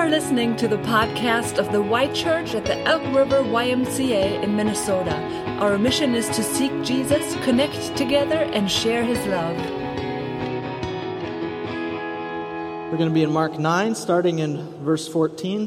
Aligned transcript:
are 0.00 0.08
listening 0.08 0.56
to 0.56 0.66
the 0.66 0.78
podcast 0.78 1.58
of 1.58 1.70
the 1.72 1.82
Y 1.82 2.10
Church 2.14 2.54
at 2.54 2.64
the 2.64 2.74
Elk 2.86 3.02
River 3.14 3.42
YMCA 3.42 4.42
in 4.42 4.56
Minnesota. 4.56 5.14
Our 5.60 5.76
mission 5.76 6.14
is 6.14 6.26
to 6.30 6.42
seek 6.42 6.72
Jesus, 6.82 7.34
connect 7.44 7.98
together, 7.98 8.36
and 8.54 8.70
share 8.70 9.04
his 9.04 9.18
love. 9.26 9.54
We're 12.90 12.96
going 12.96 13.10
to 13.10 13.14
be 13.14 13.24
in 13.24 13.30
Mark 13.30 13.58
9, 13.58 13.94
starting 13.94 14.38
in 14.38 14.82
verse 14.82 15.06
14. 15.06 15.66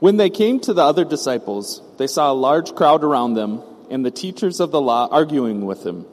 When 0.00 0.18
they 0.18 0.28
came 0.28 0.60
to 0.60 0.74
the 0.74 0.82
other 0.82 1.06
disciples, 1.06 1.80
they 1.96 2.08
saw 2.08 2.30
a 2.30 2.34
large 2.34 2.74
crowd 2.74 3.02
around 3.02 3.34
them 3.34 3.62
and 3.88 4.04
the 4.04 4.10
teachers 4.10 4.60
of 4.60 4.70
the 4.70 4.82
law 4.82 5.08
arguing 5.10 5.64
with 5.64 5.86
him. 5.86 6.04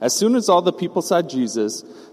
As 0.00 0.14
soon 0.14 0.36
as 0.36 0.48
all 0.48 0.62
the 0.62 0.72
people 0.72 1.02
saw 1.02 1.22
Jesus, 1.22 1.82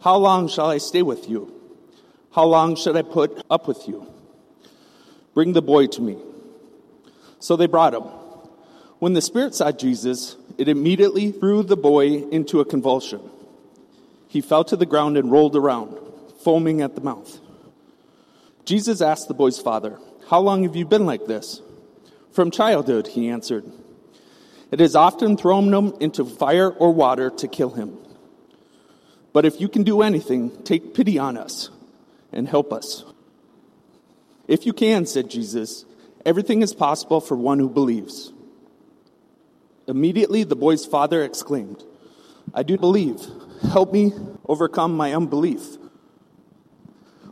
How 0.00 0.16
long 0.16 0.48
shall 0.48 0.70
I 0.70 0.78
stay 0.78 1.02
with 1.02 1.28
you? 1.28 1.52
How 2.32 2.44
long 2.44 2.76
should 2.76 2.96
I 2.96 3.02
put 3.02 3.44
up 3.50 3.68
with 3.68 3.86
you? 3.86 4.06
Bring 5.34 5.52
the 5.52 5.62
boy 5.62 5.86
to 5.88 6.00
me. 6.00 6.16
So 7.38 7.56
they 7.56 7.66
brought 7.66 7.94
him. 7.94 8.04
When 8.98 9.14
the 9.14 9.22
spirit 9.22 9.54
saw 9.54 9.72
Jesus, 9.72 10.36
it 10.58 10.68
immediately 10.68 11.32
threw 11.32 11.62
the 11.62 11.76
boy 11.76 12.28
into 12.28 12.60
a 12.60 12.64
convulsion. 12.64 13.20
He 14.28 14.40
fell 14.40 14.64
to 14.64 14.76
the 14.76 14.86
ground 14.86 15.16
and 15.16 15.30
rolled 15.30 15.56
around, 15.56 15.98
foaming 16.44 16.82
at 16.82 16.94
the 16.94 17.00
mouth. 17.00 17.38
Jesus 18.64 19.00
asked 19.00 19.28
the 19.28 19.34
boy's 19.34 19.58
father, 19.58 19.98
How 20.28 20.40
long 20.40 20.62
have 20.62 20.76
you 20.76 20.84
been 20.84 21.06
like 21.06 21.26
this? 21.26 21.60
From 22.32 22.50
childhood, 22.50 23.08
he 23.08 23.28
answered. 23.28 23.64
It 24.70 24.80
has 24.80 24.94
often 24.94 25.36
thrown 25.36 25.72
him 25.74 25.94
into 26.00 26.24
fire 26.24 26.70
or 26.70 26.92
water 26.92 27.30
to 27.30 27.48
kill 27.48 27.70
him. 27.70 27.98
But 29.32 29.44
if 29.44 29.60
you 29.60 29.68
can 29.68 29.84
do 29.84 30.02
anything, 30.02 30.62
take 30.64 30.94
pity 30.94 31.18
on 31.18 31.36
us 31.36 31.70
and 32.32 32.48
help 32.48 32.72
us. 32.72 33.04
If 34.48 34.66
you 34.66 34.72
can, 34.72 35.06
said 35.06 35.30
Jesus, 35.30 35.84
everything 36.26 36.62
is 36.62 36.74
possible 36.74 37.20
for 37.20 37.36
one 37.36 37.58
who 37.58 37.68
believes. 37.68 38.32
Immediately 39.86 40.44
the 40.44 40.56
boy's 40.56 40.84
father 40.84 41.22
exclaimed, 41.22 41.82
I 42.52 42.62
do 42.62 42.76
believe. 42.76 43.20
Help 43.62 43.92
me 43.92 44.12
overcome 44.46 44.96
my 44.96 45.14
unbelief. 45.14 45.76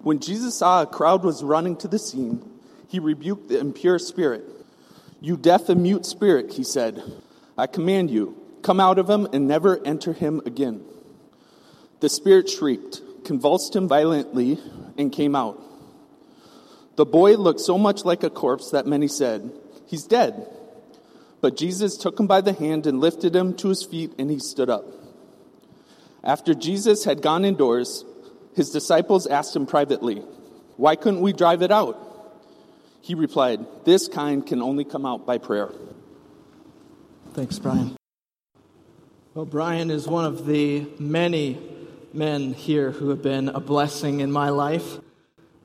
When 0.02 0.20
Jesus 0.20 0.54
saw 0.54 0.82
a 0.82 0.86
crowd 0.86 1.24
was 1.24 1.42
running 1.42 1.76
to 1.78 1.88
the 1.88 1.98
scene, 1.98 2.48
he 2.86 2.98
rebuked 2.98 3.48
the 3.48 3.58
impure 3.58 3.98
spirit. 3.98 4.44
You 5.20 5.36
deaf 5.36 5.69
and 5.69 5.82
mute 5.82 6.06
spirit, 6.06 6.52
he 6.52 6.62
said, 6.62 7.02
I 7.56 7.66
command 7.66 8.10
you, 8.10 8.41
come 8.62 8.78
out 8.78 8.98
of 8.98 9.10
him 9.10 9.26
and 9.32 9.48
never 9.48 9.84
enter 9.84 10.12
him 10.12 10.41
again. 10.46 10.84
The 12.00 12.08
spirit 12.08 12.48
shrieked, 12.48 13.00
convulsed 13.24 13.74
him 13.74 13.88
violently, 13.88 14.58
and 14.96 15.12
came 15.12 15.34
out. 15.34 15.60
The 16.96 17.06
boy 17.06 17.36
looked 17.36 17.60
so 17.60 17.78
much 17.78 18.04
like 18.04 18.22
a 18.22 18.30
corpse 18.30 18.70
that 18.70 18.86
many 18.86 19.08
said, 19.08 19.52
He's 19.86 20.04
dead. 20.04 20.46
But 21.41 21.56
Jesus 21.56 21.96
took 21.96 22.19
him 22.19 22.26
by 22.26 22.41
the 22.41 22.53
hand 22.53 22.87
and 22.87 23.00
lifted 23.00 23.34
him 23.34 23.54
to 23.54 23.69
his 23.69 23.84
feet, 23.84 24.12
and 24.19 24.31
he 24.31 24.38
stood 24.38 24.69
up. 24.69 24.84
After 26.25 26.54
Jesus 26.54 27.04
had 27.04 27.22
gone 27.22 27.44
indoors, 27.44 28.04
his 28.54 28.70
disciples 28.70 29.26
asked 29.26 29.54
him 29.54 29.66
privately, 29.66 30.16
Why 30.76 30.97
couldn't 30.97 31.20
we 31.20 31.32
drive 31.32 31.62
it 31.62 31.70
out? 31.70 32.04
He 33.00 33.14
replied, 33.14 33.64
This 33.84 34.08
kind 34.08 34.44
can 34.44 34.60
only 34.60 34.84
come 34.84 35.06
out 35.06 35.25
by 35.25 35.38
prayer. 35.38 35.70
Thanks, 37.34 37.58
Brian. 37.58 37.97
Well, 39.34 39.47
Brian 39.47 39.91
is 39.91 40.08
one 40.08 40.25
of 40.25 40.47
the 40.47 40.84
many 40.98 41.58
men 42.12 42.54
here 42.54 42.91
who 42.91 43.10
have 43.10 43.22
been 43.22 43.48
a 43.48 43.60
blessing 43.60 44.20
in 44.20 44.32
my 44.32 44.48
life. 44.48 44.98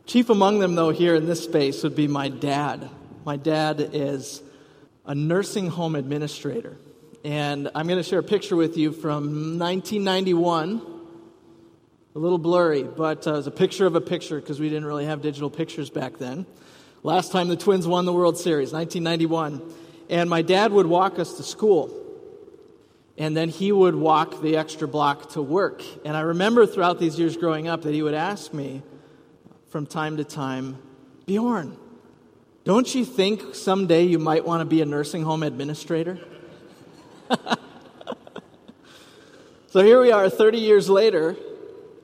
Chief 0.06 0.30
among 0.30 0.60
them, 0.60 0.76
though, 0.76 0.90
here 0.90 1.16
in 1.16 1.26
this 1.26 1.44
space 1.44 1.84
would 1.84 1.96
be 1.96 2.08
my 2.08 2.30
dad. 2.30 2.90
My 3.26 3.38
dad 3.38 3.90
is 3.94 4.42
a 5.06 5.16
nursing 5.16 5.68
home 5.68 5.96
administrator. 5.96 6.78
And 7.24 7.70
I'm 7.74 7.88
going 7.88 8.00
to 8.00 8.04
share 8.04 8.20
a 8.20 8.24
picture 8.24 8.56
with 8.56 8.78
you 8.78 8.92
from 8.92 9.58
1991. 9.58 10.82
A 12.16 12.20
little 12.20 12.38
blurry, 12.38 12.84
but 12.84 13.26
uh, 13.26 13.34
it 13.34 13.38
was 13.38 13.48
a 13.48 13.52
picture 13.52 13.86
of 13.86 13.96
a 13.96 14.02
picture 14.02 14.40
because 14.40 14.60
we 14.60 14.70
didn't 14.70 14.86
really 14.86 15.06
have 15.06 15.22
digital 15.22 15.50
pictures 15.50 15.90
back 15.90 16.18
then. 16.18 16.46
Last 17.02 17.32
time 17.32 17.48
the 17.48 17.56
Twins 17.56 17.88
won 17.88 18.06
the 18.06 18.14
World 18.14 18.38
Series, 18.38 18.72
1991. 18.72 19.62
And 20.10 20.30
my 20.30 20.42
dad 20.42 20.72
would 20.74 20.86
walk 20.86 21.18
us 21.18 21.38
to 21.38 21.44
school. 21.44 22.03
And 23.18 23.38
then 23.38 23.50
he 23.50 23.72
would 23.72 23.96
walk 23.96 24.42
the 24.42 24.58
extra 24.58 24.88
block 24.88 25.32
to 25.32 25.42
work. 25.42 25.84
And 26.04 26.18
I 26.18 26.22
remember 26.22 26.66
throughout 26.66 27.00
these 27.00 27.20
years 27.20 27.38
growing 27.38 27.68
up 27.68 27.84
that 27.84 27.94
he 27.94 28.02
would 28.02 28.16
ask 28.16 28.54
me 28.54 28.82
from 29.70 29.86
time 29.86 30.18
to 30.18 30.24
time, 30.24 30.80
Bjorn, 31.26 31.78
don't 32.64 32.94
you 32.96 33.06
think 33.06 33.56
someday 33.56 34.04
you 34.04 34.20
might 34.20 34.46
want 34.46 34.62
to 34.62 34.66
be 34.66 34.82
a 34.82 34.86
nursing 34.86 35.24
home 35.24 35.44
administrator? 35.44 36.20
so 39.68 39.84
here 39.84 40.02
we 40.02 40.12
are 40.12 40.30
30 40.30 40.60
years 40.60 40.90
later. 40.90 41.36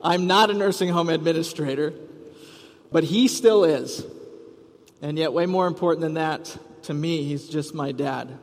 I'm 0.02 0.26
not 0.26 0.50
a 0.50 0.54
nursing 0.54 0.90
home 0.90 1.08
administrator, 1.08 1.92
but 2.92 3.04
he 3.04 3.28
still 3.28 3.64
is. 3.64 4.04
And 5.02 5.18
yet, 5.18 5.32
way 5.32 5.46
more 5.46 5.66
important 5.66 6.02
than 6.02 6.14
that, 6.14 6.56
to 6.82 6.94
me, 6.94 7.24
he's 7.24 7.48
just 7.48 7.74
my 7.74 7.92
dad. 7.92 8.38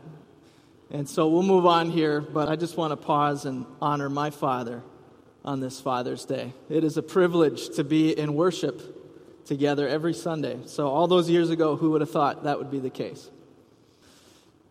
And 0.89 1.07
so 1.07 1.27
we'll 1.27 1.43
move 1.43 1.65
on 1.65 1.91
here, 1.91 2.21
but 2.21 2.47
I 2.47 2.55
just 2.55 2.77
want 2.77 2.91
to 2.91 2.97
pause 2.97 3.45
and 3.45 3.65
honor 3.81 4.09
my 4.09 4.29
father 4.29 4.83
on 5.43 5.59
this 5.59 5.81
Father's 5.81 6.23
Day. 6.23 6.53
It 6.69 6.85
is 6.85 6.95
a 6.95 7.03
privilege 7.03 7.75
to 7.75 7.83
be 7.83 8.17
in 8.17 8.35
worship 8.35 9.45
together 9.45 9.85
every 9.85 10.13
Sunday. 10.13 10.59
So, 10.65 10.87
all 10.87 11.07
those 11.07 11.29
years 11.29 11.49
ago, 11.49 11.75
who 11.75 11.91
would 11.91 12.01
have 12.01 12.11
thought 12.11 12.45
that 12.45 12.57
would 12.57 12.71
be 12.71 12.79
the 12.79 12.89
case? 12.89 13.29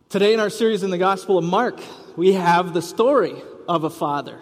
Today, 0.08 0.32
in 0.32 0.40
our 0.40 0.48
series 0.48 0.82
in 0.82 0.90
the 0.90 0.98
Gospel 0.98 1.36
of 1.36 1.44
Mark, 1.44 1.80
we 2.16 2.32
have 2.32 2.72
the 2.72 2.82
story 2.82 3.34
of 3.68 3.84
a 3.84 3.90
father. 3.90 4.40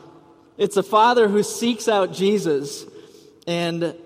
It's 0.56 0.76
a 0.76 0.82
father 0.82 1.26
who 1.26 1.42
seeks 1.42 1.88
out 1.88 2.12
Jesus, 2.12 2.84
and 3.48 3.96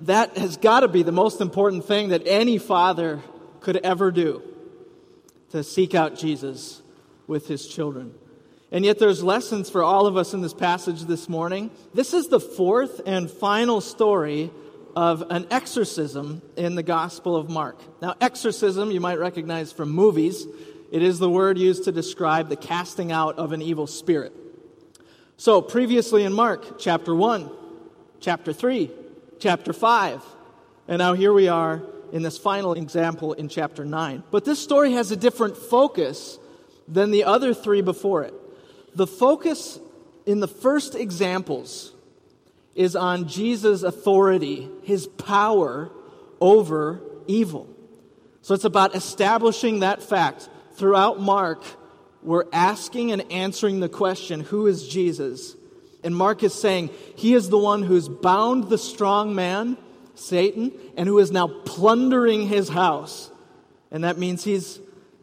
that 0.00 0.38
has 0.38 0.56
got 0.56 0.80
to 0.80 0.88
be 0.88 1.02
the 1.02 1.12
most 1.12 1.42
important 1.42 1.84
thing 1.84 2.08
that 2.08 2.22
any 2.24 2.56
father 2.56 3.20
could 3.60 3.76
ever 3.78 4.10
do 4.10 4.42
to 5.50 5.62
seek 5.62 5.94
out 5.94 6.16
Jesus 6.16 6.80
with 7.28 7.46
his 7.46 7.68
children. 7.68 8.14
And 8.72 8.84
yet, 8.84 8.98
there's 8.98 9.22
lessons 9.22 9.70
for 9.70 9.82
all 9.82 10.06
of 10.06 10.16
us 10.16 10.34
in 10.34 10.42
this 10.42 10.52
passage 10.52 11.02
this 11.02 11.28
morning. 11.28 11.70
This 11.94 12.12
is 12.12 12.28
the 12.28 12.40
fourth 12.40 13.00
and 13.06 13.30
final 13.30 13.80
story 13.80 14.50
of 14.96 15.22
an 15.30 15.46
exorcism 15.50 16.42
in 16.56 16.74
the 16.74 16.82
Gospel 16.82 17.36
of 17.36 17.48
Mark. 17.48 17.78
Now, 18.02 18.14
exorcism, 18.20 18.90
you 18.90 19.00
might 19.00 19.18
recognize 19.18 19.72
from 19.72 19.90
movies, 19.90 20.46
it 20.90 21.02
is 21.02 21.18
the 21.18 21.30
word 21.30 21.56
used 21.56 21.84
to 21.84 21.92
describe 21.92 22.48
the 22.48 22.56
casting 22.56 23.12
out 23.12 23.38
of 23.38 23.52
an 23.52 23.62
evil 23.62 23.86
spirit. 23.86 24.32
So, 25.36 25.62
previously 25.62 26.24
in 26.24 26.32
Mark, 26.32 26.78
chapter 26.78 27.14
1, 27.14 27.48
chapter 28.20 28.52
3, 28.52 28.90
chapter 29.38 29.72
5, 29.72 30.22
and 30.88 30.98
now 30.98 31.14
here 31.14 31.32
we 31.32 31.48
are 31.48 31.82
in 32.12 32.22
this 32.22 32.36
final 32.36 32.72
example 32.72 33.34
in 33.34 33.48
chapter 33.48 33.84
9. 33.84 34.24
But 34.30 34.44
this 34.44 34.58
story 34.58 34.92
has 34.92 35.10
a 35.10 35.16
different 35.16 35.56
focus 35.56 36.38
than 36.88 37.10
the 37.10 37.24
other 37.24 37.54
three 37.54 37.82
before 37.82 38.22
it. 38.22 38.34
The 38.94 39.06
focus 39.06 39.78
in 40.26 40.40
the 40.40 40.48
first 40.48 40.94
examples 40.94 41.92
is 42.74 42.96
on 42.96 43.28
Jesus' 43.28 43.82
authority, 43.82 44.68
his 44.82 45.06
power 45.06 45.90
over 46.40 47.00
evil. 47.26 47.68
So 48.42 48.54
it's 48.54 48.64
about 48.64 48.94
establishing 48.94 49.80
that 49.80 50.02
fact. 50.02 50.48
Throughout 50.74 51.20
Mark, 51.20 51.62
we're 52.22 52.44
asking 52.52 53.12
and 53.12 53.30
answering 53.30 53.80
the 53.80 53.88
question 53.88 54.40
who 54.40 54.66
is 54.66 54.88
Jesus? 54.88 55.56
And 56.04 56.14
Mark 56.14 56.42
is 56.42 56.54
saying 56.54 56.90
he 57.16 57.34
is 57.34 57.48
the 57.48 57.58
one 57.58 57.82
who's 57.82 58.08
bound 58.08 58.68
the 58.68 58.78
strong 58.78 59.34
man, 59.34 59.76
Satan, 60.14 60.72
and 60.96 61.08
who 61.08 61.18
is 61.18 61.32
now 61.32 61.48
plundering 61.48 62.46
his 62.46 62.68
house. 62.68 63.30
And 63.90 64.04
that 64.04 64.18
means 64.18 64.44
he's 64.44 64.78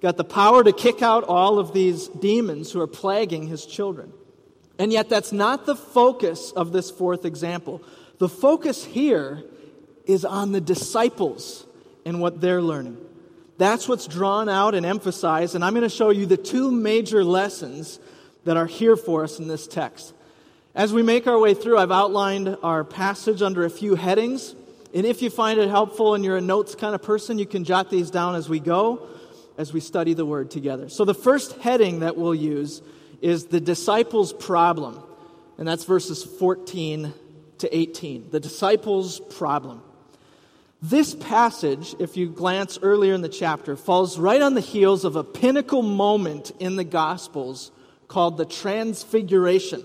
got 0.05 0.17
the 0.17 0.23
power 0.23 0.63
to 0.63 0.71
kick 0.71 1.01
out 1.01 1.23
all 1.23 1.57
of 1.57 1.73
these 1.73 2.07
demons 2.09 2.71
who 2.71 2.79
are 2.79 2.85
plaguing 2.85 3.47
his 3.47 3.65
children. 3.65 4.13
And 4.77 4.93
yet, 4.93 5.09
that's 5.09 5.31
not 5.31 5.65
the 5.65 5.75
focus 5.75 6.51
of 6.51 6.71
this 6.71 6.91
fourth 6.91 7.25
example. 7.25 7.81
The 8.19 8.29
focus 8.29 8.85
here 8.85 9.43
is 10.05 10.23
on 10.23 10.51
the 10.51 10.61
disciples 10.61 11.65
and 12.05 12.21
what 12.21 12.39
they're 12.39 12.61
learning. 12.61 13.03
That's 13.57 13.89
what's 13.89 14.05
drawn 14.05 14.47
out 14.47 14.75
and 14.75 14.85
emphasized, 14.85 15.55
and 15.55 15.65
I'm 15.65 15.73
going 15.73 15.81
to 15.81 15.89
show 15.89 16.11
you 16.11 16.27
the 16.27 16.37
two 16.37 16.69
major 16.69 17.23
lessons 17.23 17.99
that 18.43 18.57
are 18.57 18.67
here 18.67 18.95
for 18.95 19.23
us 19.23 19.39
in 19.39 19.47
this 19.47 19.65
text. 19.65 20.13
As 20.75 20.93
we 20.93 21.01
make 21.01 21.25
our 21.25 21.39
way 21.39 21.55
through, 21.55 21.79
I've 21.79 21.91
outlined 21.91 22.57
our 22.61 22.83
passage 22.83 23.41
under 23.41 23.65
a 23.65 23.71
few 23.71 23.95
headings. 23.95 24.53
And 24.93 25.03
if 25.03 25.23
you 25.23 25.31
find 25.31 25.59
it 25.59 25.67
helpful 25.67 26.13
and 26.13 26.23
you're 26.23 26.37
a 26.37 26.41
notes 26.41 26.75
kind 26.75 26.93
of 26.93 27.01
person, 27.01 27.39
you 27.39 27.47
can 27.47 27.63
jot 27.63 27.89
these 27.89 28.11
down 28.11 28.35
as 28.35 28.47
we 28.47 28.59
go, 28.59 29.07
as 29.57 29.73
we 29.73 29.79
study 29.79 30.13
the 30.13 30.25
word 30.25 30.51
together. 30.51 30.89
So 30.89 31.05
the 31.05 31.13
first 31.13 31.57
heading 31.59 31.99
that 31.99 32.17
we'll 32.17 32.35
use 32.35 32.81
is 33.21 33.45
the 33.45 33.59
disciples' 33.59 34.33
problem. 34.33 35.01
And 35.57 35.67
that's 35.67 35.85
verses 35.85 36.23
14 36.23 37.13
to 37.59 37.77
18. 37.77 38.29
The 38.31 38.39
disciples' 38.39 39.19
problem. 39.19 39.81
This 40.81 41.15
passage, 41.15 41.95
if 41.99 42.17
you 42.17 42.29
glance 42.29 42.77
earlier 42.81 43.13
in 43.13 43.21
the 43.21 43.29
chapter, 43.29 43.75
falls 43.75 44.19
right 44.19 44.41
on 44.41 44.53
the 44.53 44.61
heels 44.61 45.05
of 45.05 45.15
a 45.15 45.23
pinnacle 45.23 45.81
moment 45.81 46.51
in 46.59 46.75
the 46.75 46.83
Gospels 46.83 47.71
called 48.07 48.37
the 48.37 48.45
Transfiguration. 48.45 49.83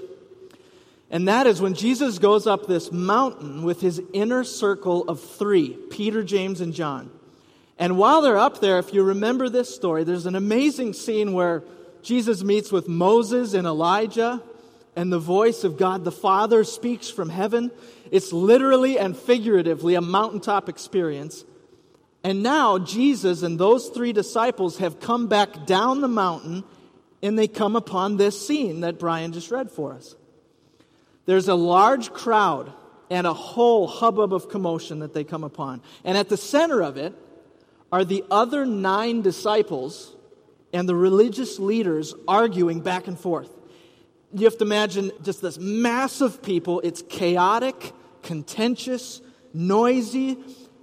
And 1.11 1.27
that 1.27 1.47
is 1.47 1.61
when 1.61 1.75
Jesus 1.75 2.19
goes 2.19 2.47
up 2.47 2.67
this 2.67 2.93
mountain 2.93 3.63
with 3.63 3.81
his 3.81 4.03
inner 4.13 4.45
circle 4.45 5.09
of 5.09 5.21
three 5.21 5.71
Peter, 5.91 6.23
James, 6.23 6.61
and 6.61 6.75
John. 6.75 7.11
And 7.81 7.97
while 7.97 8.21
they're 8.21 8.37
up 8.37 8.61
there, 8.61 8.79
if 8.79 8.93
you 8.93 9.03
remember 9.03 9.49
this 9.49 9.75
story, 9.75 10.05
there's 10.05 10.27
an 10.27 10.37
amazing 10.37 10.93
scene 10.93 11.33
where 11.33 11.65
Jesus 12.03 12.45
meets 12.45 12.71
with 12.71 12.89
Moses 12.89 13.55
and 13.55 13.67
Elijah, 13.67 14.43
and 14.95 15.11
the 15.11 15.19
voice 15.19 15.65
of 15.65 15.79
God 15.79 16.05
the 16.05 16.13
Father 16.13 16.63
speaks 16.63 17.09
from 17.09 17.31
heaven. 17.31 17.71
It's 18.11 18.35
literally 18.35 18.99
and 18.99 19.17
figuratively 19.17 19.95
a 19.95 20.03
mountaintop 20.03 20.69
experience. 20.69 21.43
And 22.23 22.43
now 22.43 22.79
Jesus 22.79 23.43
and 23.43 23.59
those 23.59 23.89
three 23.89 24.13
disciples 24.13 24.77
have 24.77 25.01
come 25.01 25.29
back 25.29 25.65
down 25.65 26.03
the 26.03 26.09
mountain 26.09 26.65
and 27.23 27.39
they 27.39 27.49
come 27.49 27.77
upon 27.77 28.19
this 28.19 28.47
scene 28.47 28.81
that 28.81 28.99
Brian 28.99 29.33
just 29.33 29.51
read 29.51 29.71
for 29.71 29.95
us. 29.95 30.17
There's 31.25 31.49
a 31.49 31.55
large 31.55 32.13
crowd 32.13 32.73
and 33.09 33.27
a 33.27 33.33
whole 33.33 33.87
hubbub 33.87 34.35
of 34.35 34.51
commotion 34.51 34.99
that 34.99 35.15
they 35.15 35.25
come 35.25 35.45
upon. 35.45 35.81
And 36.05 36.19
at 36.19 36.29
the 36.29 36.37
center 36.37 36.83
of 36.83 36.99
it 36.99 37.15
are 37.93 38.05
the 38.05 38.25
other 38.31 38.65
nine 38.65 39.23
disciples 39.23 40.15
and 40.73 40.89
the 40.89 40.95
religious 40.95 41.59
leaders 41.59 42.15
arguing 42.29 42.81
back 42.81 43.07
and 43.07 43.19
forth. 43.19 43.51
You 44.33 44.45
have 44.45 44.59
to 44.59 44.65
imagine 44.65 45.11
just 45.23 45.43
this 45.43 45.59
mass 45.59 46.21
of 46.21 46.43
people. 46.43 46.81
It's 46.81 47.03
chaotic, 47.03 47.93
contentious, 48.23 49.21
noisy. 49.53 50.39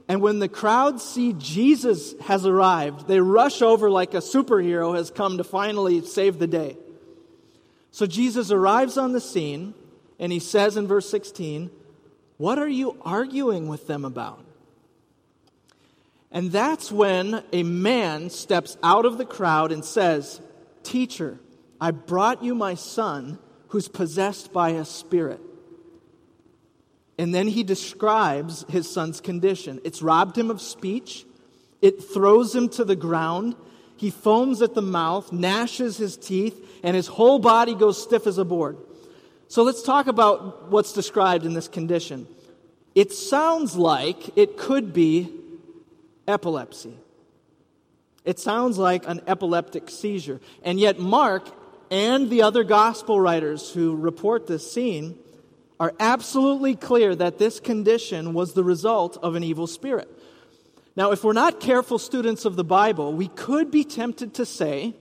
And 0.09 0.21
when 0.21 0.39
the 0.39 0.50
crowd 0.50 1.00
see 1.00 1.33
Jesus 1.33 2.13
has 2.21 2.45
arrived, 2.45 3.07
they 3.07 3.21
rush 3.21 3.62
over 3.62 3.89
like 3.89 4.13
a 4.13 4.18
superhero 4.18 4.95
has 4.95 5.12
come 5.12 5.38
to 5.38 5.44
finally 5.44 6.01
save 6.06 6.39
the 6.39 6.48
day. 6.48 6.77
So 7.92 8.06
Jesus 8.06 8.51
arrives 8.51 8.98
on 8.98 9.13
the 9.13 9.21
scene, 9.21 9.74
and 10.19 10.31
he 10.31 10.39
says 10.39 10.77
in 10.77 10.88
verse 10.88 11.10
16, 11.10 11.71
What 12.38 12.60
are 12.60 12.68
you 12.68 12.98
arguing 13.01 13.68
with 13.68 13.88
them 13.88 14.03
about? 14.03 14.44
And 16.38 16.51
that's 16.51 16.92
when 16.92 17.44
a 17.51 17.63
man 17.63 18.30
steps 18.30 18.78
out 18.84 19.07
of 19.07 19.18
the 19.18 19.25
crowd 19.25 19.72
and 19.72 19.84
says, 19.84 20.39
Teacher, 20.84 21.39
I 21.81 21.89
brought 21.89 22.44
you 22.44 22.54
my 22.54 22.75
son 22.75 23.39
who's 23.69 23.88
possessed 23.88 24.54
by 24.54 24.69
a 24.69 24.86
spirit. 24.86 25.42
And 27.18 27.34
then 27.34 27.48
he 27.48 27.63
describes 27.63 28.66
his 28.69 28.88
son's 28.88 29.19
condition. 29.19 29.81
It's 29.84 30.04
robbed 30.04 30.38
him 30.38 30.51
of 30.51 30.62
speech, 30.62 31.25
it 31.81 32.04
throws 32.04 32.54
him 32.54 32.69
to 32.69 32.86
the 32.86 32.95
ground. 32.95 33.56
He 33.95 34.12
foams 34.12 34.62
at 34.62 34.75
the 34.75 34.81
mouth, 34.84 35.31
gnashes 35.31 35.98
his 35.98 36.18
teeth, 36.18 36.63
and 36.84 36.95
his 36.95 37.07
whole 37.07 37.39
body 37.39 37.74
goes 37.74 38.00
stiff 38.00 38.28
as 38.28 38.38
a 38.38 38.45
board. 38.45 38.78
So 39.48 39.63
let's 39.63 39.81
talk 39.81 40.06
about 40.06 40.69
what's 40.69 40.94
described 40.94 41.48
in 41.48 41.56
this 41.56 41.68
condition. 41.68 42.28
It 42.94 43.12
sounds 43.12 43.75
like 43.75 44.38
it 44.38 44.56
could 44.56 44.94
be 44.94 45.37
epilepsy. 46.27 46.94
It 48.25 48.39
sounds 48.39 48.77
like 48.77 49.07
an 49.07 49.21
epileptic 49.25 49.89
seizure. 49.89 50.41
And 50.62 50.79
yet, 50.79 51.00
Mark 51.00 51.50
and 51.89 52.29
the 52.29 52.41
other 52.41 52.63
gospel 52.63 53.19
writers 53.19 53.71
who 53.71 53.95
report 53.95 54.47
this 54.47 54.69
scene 54.69 55.18
are 55.79 55.94
absolutely 56.00 56.75
clear 56.75 57.15
that 57.15 57.38
this 57.38 57.59
condition 57.59 58.33
was 58.33 58.53
the 58.53 58.63
result 58.63 59.18
of 59.24 59.35
an 59.35 59.44
evil 59.44 59.68
spirit. 59.68 60.09
Now, 60.95 61.12
if 61.12 61.24
we're 61.24 61.33
not 61.33 61.59
careful 61.59 62.00
students 62.00 62.44
of 62.44 62.56
the 62.56 62.63
Bible, 62.63 63.13
we 63.13 63.27
could 63.27 63.69
be 63.69 63.83
tempted 63.83 64.33
to 64.35 64.45
say 64.45 64.95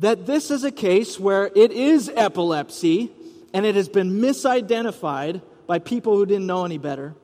that 0.00 0.26
this 0.26 0.50
is 0.50 0.64
a 0.64 0.72
case 0.72 1.18
where 1.18 1.50
it 1.54 1.72
is 1.72 2.10
epilepsy 2.14 3.12
and 3.54 3.64
it 3.64 3.76
has 3.76 3.88
been 3.88 4.20
misidentified 4.20 5.40
by 5.66 5.78
people 5.78 6.16
who 6.16 6.26
didn't 6.26 6.46
know 6.46 6.64
any 6.64 6.78
better 6.78 7.14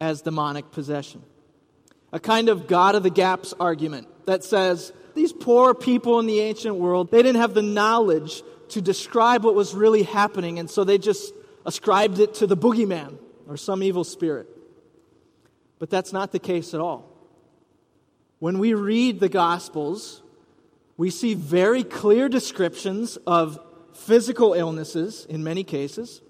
as 0.00 0.22
demonic 0.22 0.72
possession. 0.72 1.22
A 2.12 2.20
kind 2.20 2.48
of 2.48 2.66
God 2.66 2.94
of 2.94 3.02
the 3.02 3.10
gaps 3.10 3.54
argument 3.58 4.06
that 4.26 4.44
says 4.44 4.92
these 5.14 5.32
poor 5.32 5.74
people 5.74 6.18
in 6.20 6.26
the 6.26 6.40
ancient 6.40 6.76
world, 6.76 7.10
they 7.10 7.22
didn't 7.22 7.40
have 7.40 7.54
the 7.54 7.62
knowledge 7.62 8.42
to 8.70 8.80
describe 8.80 9.44
what 9.44 9.54
was 9.54 9.74
really 9.74 10.02
happening, 10.02 10.58
and 10.58 10.70
so 10.70 10.84
they 10.84 10.98
just 10.98 11.32
ascribed 11.66 12.18
it 12.18 12.34
to 12.34 12.46
the 12.46 12.56
boogeyman 12.56 13.18
or 13.46 13.56
some 13.56 13.82
evil 13.82 14.04
spirit. 14.04 14.48
But 15.78 15.90
that's 15.90 16.12
not 16.12 16.32
the 16.32 16.38
case 16.38 16.74
at 16.74 16.80
all. 16.80 17.08
When 18.38 18.58
we 18.58 18.74
read 18.74 19.20
the 19.20 19.28
Gospels, 19.28 20.22
we 20.96 21.10
see 21.10 21.34
very 21.34 21.84
clear 21.84 22.28
descriptions 22.28 23.16
of 23.26 23.58
physical 23.94 24.54
illnesses 24.54 25.26
in 25.28 25.44
many 25.44 25.64
cases. 25.64 26.22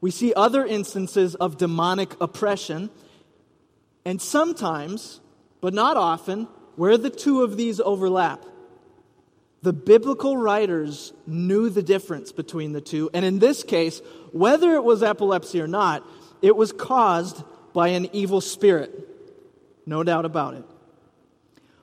We 0.00 0.10
see 0.10 0.32
other 0.34 0.64
instances 0.64 1.34
of 1.34 1.56
demonic 1.56 2.14
oppression. 2.20 2.90
And 4.08 4.22
sometimes, 4.22 5.20
but 5.60 5.74
not 5.74 5.98
often, 5.98 6.48
where 6.76 6.96
the 6.96 7.10
two 7.10 7.42
of 7.42 7.58
these 7.58 7.78
overlap, 7.78 8.42
the 9.60 9.74
biblical 9.74 10.34
writers 10.34 11.12
knew 11.26 11.68
the 11.68 11.82
difference 11.82 12.32
between 12.32 12.72
the 12.72 12.80
two. 12.80 13.10
And 13.12 13.22
in 13.22 13.38
this 13.38 13.62
case, 13.62 14.00
whether 14.32 14.74
it 14.76 14.82
was 14.82 15.02
epilepsy 15.02 15.60
or 15.60 15.66
not, 15.66 16.08
it 16.40 16.56
was 16.56 16.72
caused 16.72 17.44
by 17.74 17.88
an 17.88 18.08
evil 18.14 18.40
spirit. 18.40 18.98
No 19.84 20.02
doubt 20.02 20.24
about 20.24 20.54
it. 20.54 20.64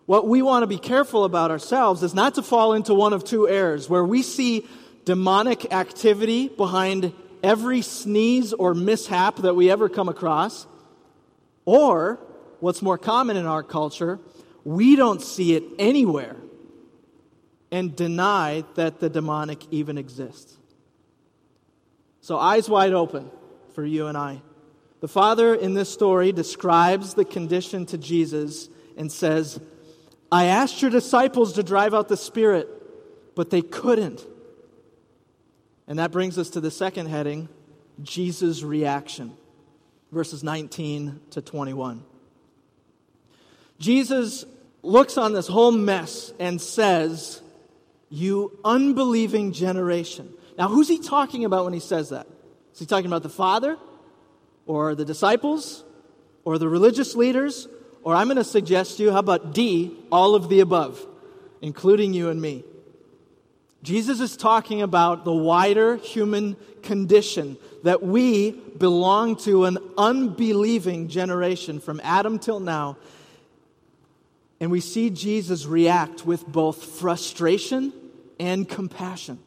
What 0.07 0.27
we 0.27 0.41
want 0.41 0.63
to 0.63 0.67
be 0.67 0.79
careful 0.79 1.25
about 1.25 1.51
ourselves 1.51 2.01
is 2.01 2.15
not 2.15 2.33
to 2.35 2.41
fall 2.41 2.73
into 2.73 2.95
one 2.95 3.13
of 3.13 3.23
two 3.23 3.47
errors 3.47 3.87
where 3.87 4.03
we 4.03 4.23
see 4.23 4.65
demonic 5.03 5.71
activity 5.71 6.47
behind 6.47 7.13
every 7.43 7.83
sneeze 7.83 8.51
or 8.51 8.73
mishap 8.73 9.35
that 9.43 9.53
we 9.53 9.69
ever 9.69 9.89
come 9.89 10.09
across, 10.09 10.65
or 11.65 12.19
what's 12.59 12.81
more 12.81 12.97
common 12.97 13.37
in 13.37 13.45
our 13.45 13.63
culture, 13.63 14.19
we 14.63 14.95
don't 14.95 15.21
see 15.21 15.55
it 15.55 15.63
anywhere 15.77 16.37
and 17.71 17.95
deny 17.95 18.63
that 18.75 18.99
the 18.99 19.09
demonic 19.09 19.61
even 19.71 19.97
exists. 19.97 20.57
So, 22.21 22.37
eyes 22.37 22.69
wide 22.69 22.93
open 22.93 23.29
for 23.73 23.85
you 23.85 24.07
and 24.07 24.17
I. 24.17 24.41
The 25.01 25.07
Father 25.07 25.53
in 25.53 25.73
this 25.73 25.91
story 25.91 26.31
describes 26.31 27.13
the 27.13 27.25
condition 27.25 27.85
to 27.87 27.97
Jesus 27.97 28.69
and 28.97 29.11
says, 29.11 29.59
I 30.31 30.45
asked 30.45 30.81
your 30.81 30.89
disciples 30.89 31.53
to 31.53 31.63
drive 31.63 31.93
out 31.93 32.07
the 32.07 32.17
spirit, 32.17 32.67
but 33.35 33.49
they 33.49 33.61
couldn't. 33.61 34.25
And 35.87 35.99
that 35.99 36.11
brings 36.11 36.37
us 36.37 36.49
to 36.51 36.61
the 36.61 36.71
second 36.71 37.07
heading 37.07 37.49
Jesus' 38.01 38.63
reaction, 38.63 39.37
verses 40.11 40.43
19 40.43 41.19
to 41.31 41.41
21. 41.41 42.03
Jesus 43.79 44.45
looks 44.81 45.17
on 45.17 45.33
this 45.33 45.47
whole 45.47 45.71
mess 45.71 46.33
and 46.39 46.61
says, 46.61 47.41
You 48.09 48.57
unbelieving 48.63 49.51
generation. 49.51 50.33
Now, 50.57 50.69
who's 50.69 50.87
he 50.87 50.99
talking 50.99 51.43
about 51.43 51.65
when 51.65 51.73
he 51.73 51.79
says 51.79 52.09
that? 52.09 52.27
Is 52.73 52.79
he 52.79 52.85
talking 52.85 53.07
about 53.07 53.23
the 53.23 53.29
Father, 53.29 53.77
or 54.65 54.95
the 54.95 55.05
disciples, 55.05 55.83
or 56.43 56.57
the 56.57 56.69
religious 56.69 57.15
leaders? 57.15 57.67
Or 58.03 58.15
I'm 58.15 58.27
going 58.27 58.37
to 58.37 58.43
suggest 58.43 58.97
to 58.97 59.03
you, 59.03 59.11
how 59.11 59.19
about 59.19 59.53
D, 59.53 59.97
all 60.11 60.35
of 60.35 60.47
the 60.47 60.59
above, 60.59 61.05
including 61.61 62.13
you 62.13 62.29
and 62.29 62.41
me? 62.41 62.63
Jesus 63.85 64.19
is 64.19 64.35
talking 64.35 64.81
about 64.81 65.25
the 65.25 65.33
wider 65.33 65.97
human 65.97 66.57
condition 66.81 67.55
that 67.83 68.01
we 68.01 68.51
belong 68.51 69.35
to 69.37 69.65
an 69.65 69.77
unbelieving 69.95 71.07
generation 71.07 71.79
from 71.79 72.01
Adam 72.03 72.39
till 72.39 72.59
now 72.59 72.97
and 74.59 74.71
we 74.71 74.79
see 74.79 75.11
Jesus 75.11 75.65
react 75.65 76.25
with 76.25 76.47
both 76.47 76.83
frustration 76.83 77.93
and 78.39 78.67
compassion. 78.67 79.37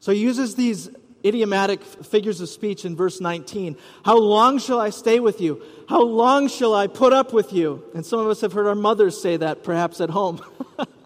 So 0.00 0.12
he 0.12 0.20
uses 0.20 0.56
these 0.56 0.90
idiomatic 1.24 1.82
figures 1.82 2.42
of 2.42 2.50
speech 2.50 2.84
in 2.84 2.96
verse 2.96 3.20
19. 3.20 3.76
How 4.04 4.18
long 4.18 4.58
shall 4.58 4.78
I 4.78 4.90
stay 4.90 5.20
with 5.20 5.40
you? 5.40 5.62
How 5.88 6.02
long 6.02 6.48
shall 6.48 6.74
I 6.74 6.86
put 6.86 7.12
up 7.12 7.32
with 7.32 7.52
you? 7.52 7.82
And 7.94 8.04
some 8.04 8.20
of 8.20 8.26
us 8.26 8.42
have 8.42 8.52
heard 8.52 8.66
our 8.66 8.74
mothers 8.74 9.18
say 9.20 9.38
that 9.38 9.64
perhaps 9.64 10.00
at 10.00 10.10
home. 10.10 10.42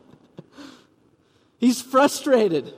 He's 1.63 1.81
frustrated. 1.81 2.75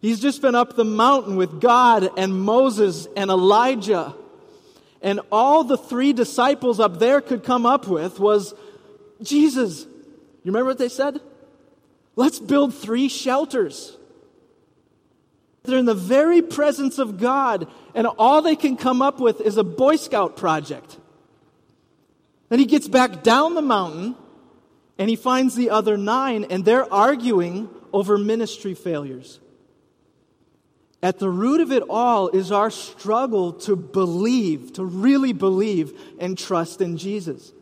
He's 0.00 0.20
just 0.20 0.40
been 0.40 0.54
up 0.54 0.76
the 0.76 0.84
mountain 0.84 1.34
with 1.34 1.60
God 1.60 2.08
and 2.16 2.32
Moses 2.32 3.08
and 3.16 3.28
Elijah. 3.28 4.14
And 5.02 5.18
all 5.32 5.64
the 5.64 5.76
three 5.76 6.12
disciples 6.12 6.78
up 6.78 7.00
there 7.00 7.20
could 7.20 7.42
come 7.42 7.66
up 7.66 7.88
with 7.88 8.20
was 8.20 8.54
Jesus. 9.20 9.82
You 9.82 10.52
remember 10.52 10.68
what 10.68 10.78
they 10.78 10.88
said? 10.88 11.20
Let's 12.14 12.38
build 12.38 12.72
three 12.72 13.08
shelters. 13.08 13.96
They're 15.64 15.78
in 15.78 15.86
the 15.86 15.94
very 15.94 16.42
presence 16.42 17.00
of 17.00 17.18
God, 17.18 17.66
and 17.96 18.06
all 18.06 18.42
they 18.42 18.56
can 18.56 18.76
come 18.76 19.02
up 19.02 19.18
with 19.18 19.40
is 19.40 19.56
a 19.56 19.64
Boy 19.64 19.96
Scout 19.96 20.36
project. 20.36 20.98
Then 22.48 22.60
he 22.60 22.64
gets 22.64 22.86
back 22.86 23.24
down 23.24 23.54
the 23.54 23.62
mountain 23.62 24.14
and 25.00 25.08
he 25.08 25.16
finds 25.16 25.54
the 25.54 25.70
other 25.70 25.96
nine, 25.96 26.44
and 26.50 26.62
they're 26.62 26.92
arguing 26.92 27.70
over 27.90 28.18
ministry 28.18 28.74
failures. 28.74 29.40
At 31.02 31.18
the 31.18 31.30
root 31.30 31.62
of 31.62 31.72
it 31.72 31.82
all 31.88 32.28
is 32.28 32.52
our 32.52 32.70
struggle 32.70 33.54
to 33.60 33.76
believe, 33.76 34.74
to 34.74 34.84
really 34.84 35.32
believe 35.32 35.98
and 36.20 36.36
trust 36.36 36.82
in 36.82 36.98
Jesus. 36.98 37.54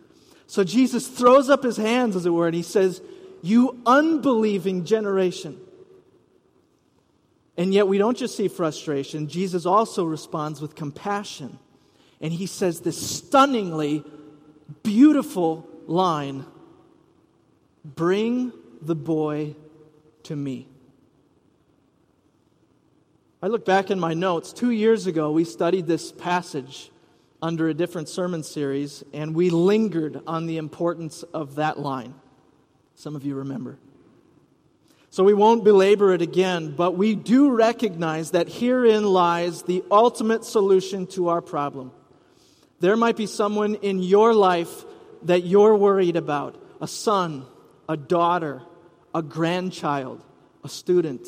So 0.48 0.64
Jesus 0.64 1.06
throws 1.06 1.48
up 1.48 1.62
his 1.62 1.76
hands, 1.76 2.16
as 2.16 2.26
it 2.26 2.30
were, 2.30 2.46
and 2.48 2.56
he 2.56 2.64
says, 2.64 3.00
You 3.40 3.80
unbelieving 3.86 4.84
generation. 4.84 5.60
And 7.56 7.72
yet 7.72 7.86
we 7.86 7.98
don't 7.98 8.18
just 8.18 8.36
see 8.36 8.48
frustration, 8.48 9.28
Jesus 9.28 9.64
also 9.64 10.04
responds 10.04 10.60
with 10.60 10.74
compassion. 10.74 11.60
And 12.20 12.32
he 12.32 12.46
says 12.46 12.80
this 12.80 13.00
stunningly 13.00 14.02
beautiful 14.82 15.68
line 15.86 16.44
Bring 17.94 18.52
the 18.82 18.94
boy 18.94 19.56
to 20.24 20.36
me. 20.36 20.68
I 23.40 23.46
look 23.46 23.64
back 23.64 23.90
in 23.90 24.00
my 24.00 24.14
notes. 24.14 24.52
Two 24.52 24.70
years 24.70 25.06
ago, 25.06 25.30
we 25.30 25.44
studied 25.44 25.86
this 25.86 26.12
passage 26.12 26.90
under 27.40 27.68
a 27.68 27.74
different 27.74 28.08
sermon 28.08 28.42
series, 28.42 29.04
and 29.12 29.34
we 29.34 29.48
lingered 29.48 30.20
on 30.26 30.46
the 30.46 30.56
importance 30.56 31.22
of 31.22 31.54
that 31.54 31.78
line. 31.78 32.14
Some 32.94 33.14
of 33.14 33.24
you 33.24 33.36
remember. 33.36 33.78
So 35.10 35.24
we 35.24 35.34
won't 35.34 35.64
belabor 35.64 36.12
it 36.12 36.20
again, 36.20 36.74
but 36.76 36.96
we 36.96 37.14
do 37.14 37.50
recognize 37.50 38.32
that 38.32 38.48
herein 38.48 39.04
lies 39.04 39.62
the 39.62 39.82
ultimate 39.90 40.44
solution 40.44 41.06
to 41.08 41.28
our 41.28 41.40
problem. 41.40 41.92
There 42.80 42.96
might 42.96 43.16
be 43.16 43.26
someone 43.26 43.76
in 43.76 44.00
your 44.00 44.34
life 44.34 44.84
that 45.22 45.44
you're 45.44 45.76
worried 45.76 46.16
about 46.16 46.62
a 46.80 46.86
son, 46.86 47.46
a 47.88 47.96
daughter, 47.96 48.62
a 49.14 49.22
grandchild, 49.22 50.22
a 50.62 50.68
student. 50.68 51.26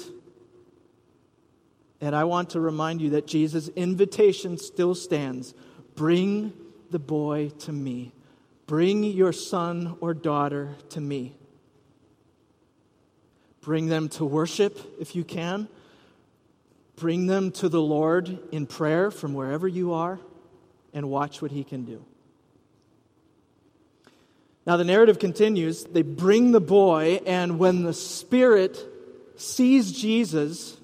And 2.01 2.15
I 2.15 2.25
want 2.25 2.51
to 2.51 2.61
remind 2.61 3.01
you 3.01 3.11
that 3.11 3.27
Jesus' 3.27 3.69
invitation 3.69 4.59
still 4.59 4.95
stands 4.95 5.55
bring 5.95 6.53
the 6.91 6.99
boy 6.99 7.51
to 7.61 7.73
me, 7.73 8.13
bring 8.67 9.05
your 9.05 9.33
son 9.33 9.97
or 10.01 10.15
daughter 10.15 10.75
to 10.91 11.01
me. 11.01 11.35
Bring 13.61 13.87
them 13.87 14.09
to 14.11 14.25
worship 14.25 14.79
if 14.99 15.15
you 15.15 15.23
can. 15.23 15.69
Bring 16.97 17.27
them 17.27 17.51
to 17.53 17.69
the 17.69 17.81
Lord 17.81 18.39
in 18.53 18.67
prayer 18.67 19.11
from 19.11 19.35
wherever 19.35 19.69
you 19.69 19.93
are 19.93 20.19
and 20.95 21.11
watch 21.11 21.43
what 21.43 21.51
He 21.51 21.65
can 21.65 21.85
do. 21.85 22.05
Now, 24.67 24.77
the 24.77 24.85
narrative 24.85 25.19
continues. 25.19 25.85
They 25.85 26.03
bring 26.03 26.53
the 26.53 26.61
boy, 26.61 27.21
and 27.27 27.59
when 27.59 27.83
the 27.83 27.95
Spirit 27.95 28.79
sees 29.37 29.93
Jesus, 29.93 30.77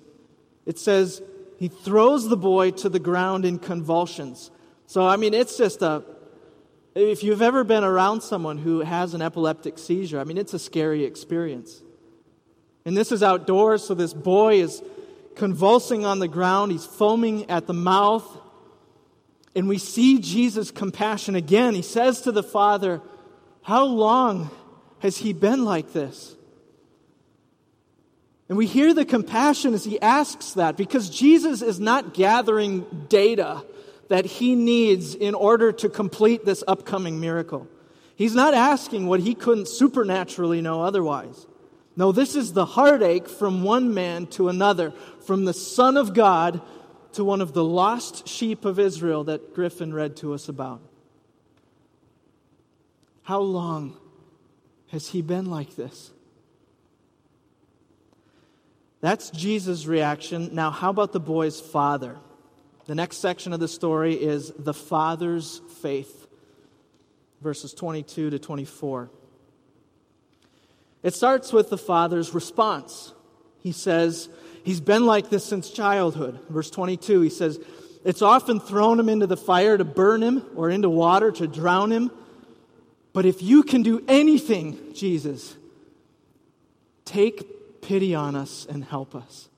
it 0.64 0.78
says 0.78 1.22
he 1.58 1.68
throws 1.68 2.28
the 2.28 2.36
boy 2.36 2.70
to 2.72 2.88
the 2.88 2.98
ground 2.98 3.44
in 3.44 3.58
convulsions. 3.58 4.50
So, 4.86 5.06
I 5.06 5.16
mean, 5.16 5.34
it's 5.34 5.56
just 5.56 5.82
a. 5.82 6.04
If 6.94 7.22
you've 7.22 7.42
ever 7.42 7.62
been 7.62 7.84
around 7.84 8.22
someone 8.22 8.56
who 8.56 8.80
has 8.80 9.12
an 9.12 9.20
epileptic 9.20 9.78
seizure, 9.78 10.18
I 10.18 10.24
mean, 10.24 10.38
it's 10.38 10.54
a 10.54 10.58
scary 10.58 11.04
experience. 11.04 11.82
And 12.86 12.96
this 12.96 13.12
is 13.12 13.22
outdoors, 13.22 13.84
so 13.84 13.92
this 13.92 14.14
boy 14.14 14.60
is 14.60 14.82
convulsing 15.34 16.06
on 16.06 16.20
the 16.20 16.28
ground. 16.28 16.72
He's 16.72 16.86
foaming 16.86 17.50
at 17.50 17.66
the 17.66 17.74
mouth. 17.74 18.24
And 19.54 19.68
we 19.68 19.76
see 19.76 20.20
Jesus' 20.20 20.70
compassion 20.70 21.34
again. 21.34 21.74
He 21.74 21.82
says 21.82 22.22
to 22.22 22.32
the 22.32 22.42
Father, 22.42 23.02
How 23.66 23.84
long 23.84 24.48
has 25.00 25.16
he 25.16 25.32
been 25.32 25.64
like 25.64 25.92
this? 25.92 26.36
And 28.48 28.56
we 28.56 28.64
hear 28.64 28.94
the 28.94 29.04
compassion 29.04 29.74
as 29.74 29.82
he 29.82 30.00
asks 30.00 30.52
that 30.52 30.76
because 30.76 31.10
Jesus 31.10 31.62
is 31.62 31.80
not 31.80 32.14
gathering 32.14 32.86
data 33.08 33.64
that 34.08 34.24
he 34.24 34.54
needs 34.54 35.16
in 35.16 35.34
order 35.34 35.72
to 35.72 35.88
complete 35.88 36.44
this 36.44 36.62
upcoming 36.68 37.18
miracle. 37.18 37.66
He's 38.14 38.36
not 38.36 38.54
asking 38.54 39.08
what 39.08 39.18
he 39.18 39.34
couldn't 39.34 39.66
supernaturally 39.66 40.60
know 40.60 40.82
otherwise. 40.82 41.48
No, 41.96 42.12
this 42.12 42.36
is 42.36 42.52
the 42.52 42.66
heartache 42.66 43.28
from 43.28 43.64
one 43.64 43.92
man 43.92 44.28
to 44.28 44.48
another, 44.48 44.92
from 45.26 45.44
the 45.44 45.52
Son 45.52 45.96
of 45.96 46.14
God 46.14 46.60
to 47.14 47.24
one 47.24 47.40
of 47.40 47.52
the 47.52 47.64
lost 47.64 48.28
sheep 48.28 48.64
of 48.64 48.78
Israel 48.78 49.24
that 49.24 49.54
Griffin 49.54 49.92
read 49.92 50.14
to 50.18 50.34
us 50.34 50.48
about. 50.48 50.82
How 53.26 53.40
long 53.40 53.96
has 54.92 55.08
he 55.08 55.20
been 55.20 55.46
like 55.46 55.74
this? 55.74 56.12
That's 59.00 59.30
Jesus' 59.30 59.84
reaction. 59.86 60.54
Now, 60.54 60.70
how 60.70 60.90
about 60.90 61.12
the 61.12 61.18
boy's 61.18 61.60
father? 61.60 62.18
The 62.84 62.94
next 62.94 63.16
section 63.16 63.52
of 63.52 63.58
the 63.58 63.66
story 63.66 64.14
is 64.14 64.52
the 64.56 64.72
father's 64.72 65.60
faith, 65.82 66.28
verses 67.40 67.74
22 67.74 68.30
to 68.30 68.38
24. 68.38 69.10
It 71.02 71.12
starts 71.12 71.52
with 71.52 71.68
the 71.68 71.78
father's 71.78 72.32
response. 72.32 73.12
He 73.58 73.72
says, 73.72 74.28
He's 74.62 74.80
been 74.80 75.04
like 75.04 75.30
this 75.30 75.44
since 75.44 75.68
childhood. 75.70 76.38
Verse 76.48 76.70
22, 76.70 77.22
he 77.22 77.30
says, 77.30 77.58
It's 78.04 78.22
often 78.22 78.60
thrown 78.60 79.00
him 79.00 79.08
into 79.08 79.26
the 79.26 79.36
fire 79.36 79.76
to 79.76 79.84
burn 79.84 80.22
him 80.22 80.44
or 80.54 80.70
into 80.70 80.88
water 80.88 81.32
to 81.32 81.48
drown 81.48 81.90
him. 81.90 82.12
But 83.16 83.24
if 83.24 83.40
you 83.40 83.62
can 83.62 83.82
do 83.82 84.04
anything, 84.08 84.92
Jesus, 84.92 85.56
take 87.06 87.80
pity 87.80 88.14
on 88.14 88.36
us 88.36 88.66
and 88.68 88.84
help 88.84 89.14
us. 89.14 89.48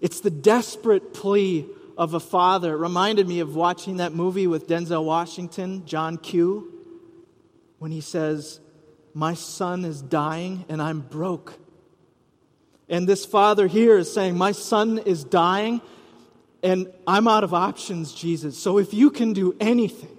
It's 0.00 0.18
the 0.18 0.28
desperate 0.28 1.14
plea 1.14 1.64
of 1.96 2.14
a 2.14 2.18
father. 2.18 2.72
It 2.72 2.78
reminded 2.78 3.28
me 3.28 3.38
of 3.38 3.54
watching 3.54 3.98
that 3.98 4.12
movie 4.12 4.48
with 4.48 4.66
Denzel 4.66 5.04
Washington, 5.04 5.86
John 5.86 6.18
Q, 6.18 6.72
when 7.78 7.92
he 7.92 8.00
says, 8.00 8.58
my 9.14 9.34
son 9.34 9.84
is 9.84 10.02
dying 10.02 10.64
and 10.68 10.82
I'm 10.82 11.02
broke. 11.02 11.56
And 12.88 13.08
this 13.08 13.24
father 13.24 13.68
here 13.68 13.96
is 13.96 14.12
saying, 14.12 14.36
My 14.36 14.50
son 14.50 14.98
is 14.98 15.22
dying 15.22 15.80
and 16.64 16.92
I'm 17.06 17.28
out 17.28 17.44
of 17.44 17.54
options, 17.54 18.12
Jesus. 18.12 18.58
So 18.58 18.78
if 18.78 18.92
you 18.92 19.12
can 19.12 19.34
do 19.34 19.54
anything. 19.60 20.11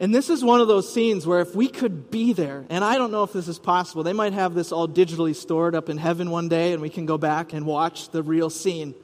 And 0.00 0.14
this 0.14 0.30
is 0.30 0.42
one 0.42 0.62
of 0.62 0.66
those 0.66 0.90
scenes 0.90 1.26
where 1.26 1.40
if 1.40 1.54
we 1.54 1.68
could 1.68 2.10
be 2.10 2.32
there, 2.32 2.64
and 2.70 2.82
I 2.82 2.96
don't 2.96 3.12
know 3.12 3.22
if 3.22 3.34
this 3.34 3.48
is 3.48 3.58
possible, 3.58 4.02
they 4.02 4.14
might 4.14 4.32
have 4.32 4.54
this 4.54 4.72
all 4.72 4.88
digitally 4.88 5.36
stored 5.36 5.74
up 5.74 5.90
in 5.90 5.98
heaven 5.98 6.30
one 6.30 6.48
day 6.48 6.72
and 6.72 6.80
we 6.80 6.88
can 6.88 7.04
go 7.04 7.18
back 7.18 7.52
and 7.52 7.66
watch 7.66 8.08
the 8.08 8.22
real 8.22 8.48
scene. 8.48 8.94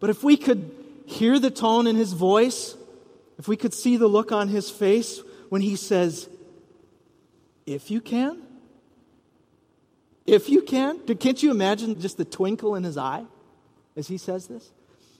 But 0.00 0.08
if 0.08 0.24
we 0.24 0.38
could 0.38 0.74
hear 1.04 1.38
the 1.38 1.50
tone 1.50 1.86
in 1.86 1.96
his 1.96 2.14
voice, 2.14 2.74
if 3.38 3.46
we 3.46 3.58
could 3.58 3.74
see 3.74 3.98
the 3.98 4.08
look 4.08 4.32
on 4.32 4.48
his 4.48 4.70
face 4.70 5.20
when 5.50 5.60
he 5.60 5.76
says, 5.76 6.30
if 7.66 7.90
you 7.90 8.00
can? 8.00 8.40
If 10.24 10.48
you 10.48 10.62
can? 10.62 10.98
Can't 11.00 11.42
you 11.42 11.50
imagine 11.50 12.00
just 12.00 12.16
the 12.16 12.24
twinkle 12.24 12.74
in 12.74 12.84
his 12.84 12.96
eye 12.96 13.26
as 13.96 14.08
he 14.08 14.16
says 14.16 14.46
this? 14.46 14.70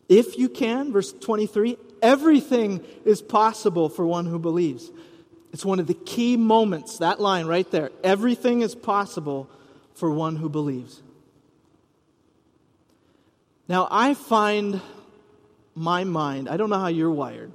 If 0.08 0.38
you 0.38 0.48
can, 0.48 0.92
verse 0.92 1.12
23, 1.12 1.76
everything 2.02 2.84
is 3.04 3.22
possible 3.22 3.88
for 3.88 4.06
one 4.06 4.26
who 4.26 4.38
believes. 4.38 4.90
It's 5.52 5.64
one 5.64 5.80
of 5.80 5.86
the 5.86 5.94
key 5.94 6.36
moments, 6.36 6.98
that 6.98 7.20
line 7.20 7.46
right 7.46 7.70
there. 7.70 7.90
Everything 8.02 8.62
is 8.62 8.74
possible 8.74 9.48
for 9.94 10.10
one 10.10 10.36
who 10.36 10.48
believes. 10.48 11.02
Now, 13.68 13.86
I 13.90 14.14
find 14.14 14.80
my 15.74 16.04
mind, 16.04 16.48
I 16.48 16.56
don't 16.56 16.70
know 16.70 16.78
how 16.78 16.88
you're 16.88 17.10
wired, 17.10 17.52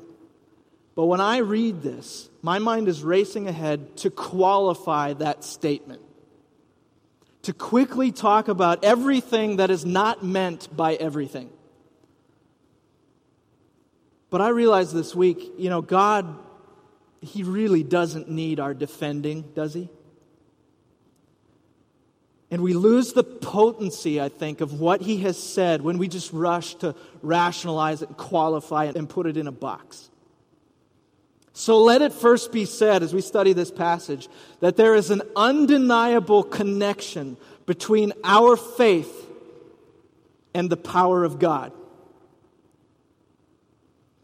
but 0.95 1.05
when 1.05 1.21
I 1.21 1.37
read 1.37 1.81
this, 1.83 2.29
my 2.41 2.57
mind 2.59 2.87
is 2.87 3.03
racing 3.03 3.47
ahead 3.47 3.97
to 3.97 4.09
qualify 4.09 5.13
that 5.13 5.43
statement, 5.43 6.01
to 7.43 7.53
quickly 7.53 8.11
talk 8.11 8.47
about 8.47 8.83
everything 8.83 9.57
that 9.57 9.69
is 9.69 9.85
not 9.85 10.23
meant 10.23 10.75
by 10.75 10.95
everything. 10.95 11.49
But 14.37 14.43
I 14.43 14.49
realized 14.49 14.93
this 14.93 15.15
week, 15.15 15.53
you 15.57 15.71
know, 15.71 15.81
God, 15.81 16.37
He 17.21 17.41
really 17.41 17.81
doesn't 17.81 18.29
need 18.29 18.59
our 18.59 18.75
defending, 18.75 19.41
does 19.55 19.73
He? 19.73 19.89
And 22.51 22.61
we 22.61 22.73
lose 22.73 23.13
the 23.13 23.23
potency, 23.23 24.21
I 24.21 24.29
think, 24.29 24.61
of 24.61 24.79
what 24.79 25.01
He 25.01 25.17
has 25.21 25.41
said 25.41 25.81
when 25.81 25.97
we 25.97 26.07
just 26.07 26.31
rush 26.31 26.75
to 26.75 26.93
rationalize 27.23 28.03
it 28.03 28.09
and 28.09 28.17
qualify 28.19 28.85
it 28.85 28.95
and 28.95 29.09
put 29.09 29.25
it 29.25 29.37
in 29.37 29.47
a 29.47 29.51
box. 29.51 30.07
So 31.53 31.81
let 31.81 32.03
it 32.03 32.13
first 32.13 32.51
be 32.51 32.65
said 32.65 33.01
as 33.01 33.15
we 33.15 33.21
study 33.21 33.53
this 33.53 33.71
passage 33.71 34.29
that 34.59 34.77
there 34.77 34.93
is 34.93 35.09
an 35.09 35.23
undeniable 35.35 36.43
connection 36.43 37.37
between 37.65 38.13
our 38.23 38.55
faith 38.55 39.27
and 40.53 40.69
the 40.69 40.77
power 40.77 41.23
of 41.23 41.39
God. 41.39 41.73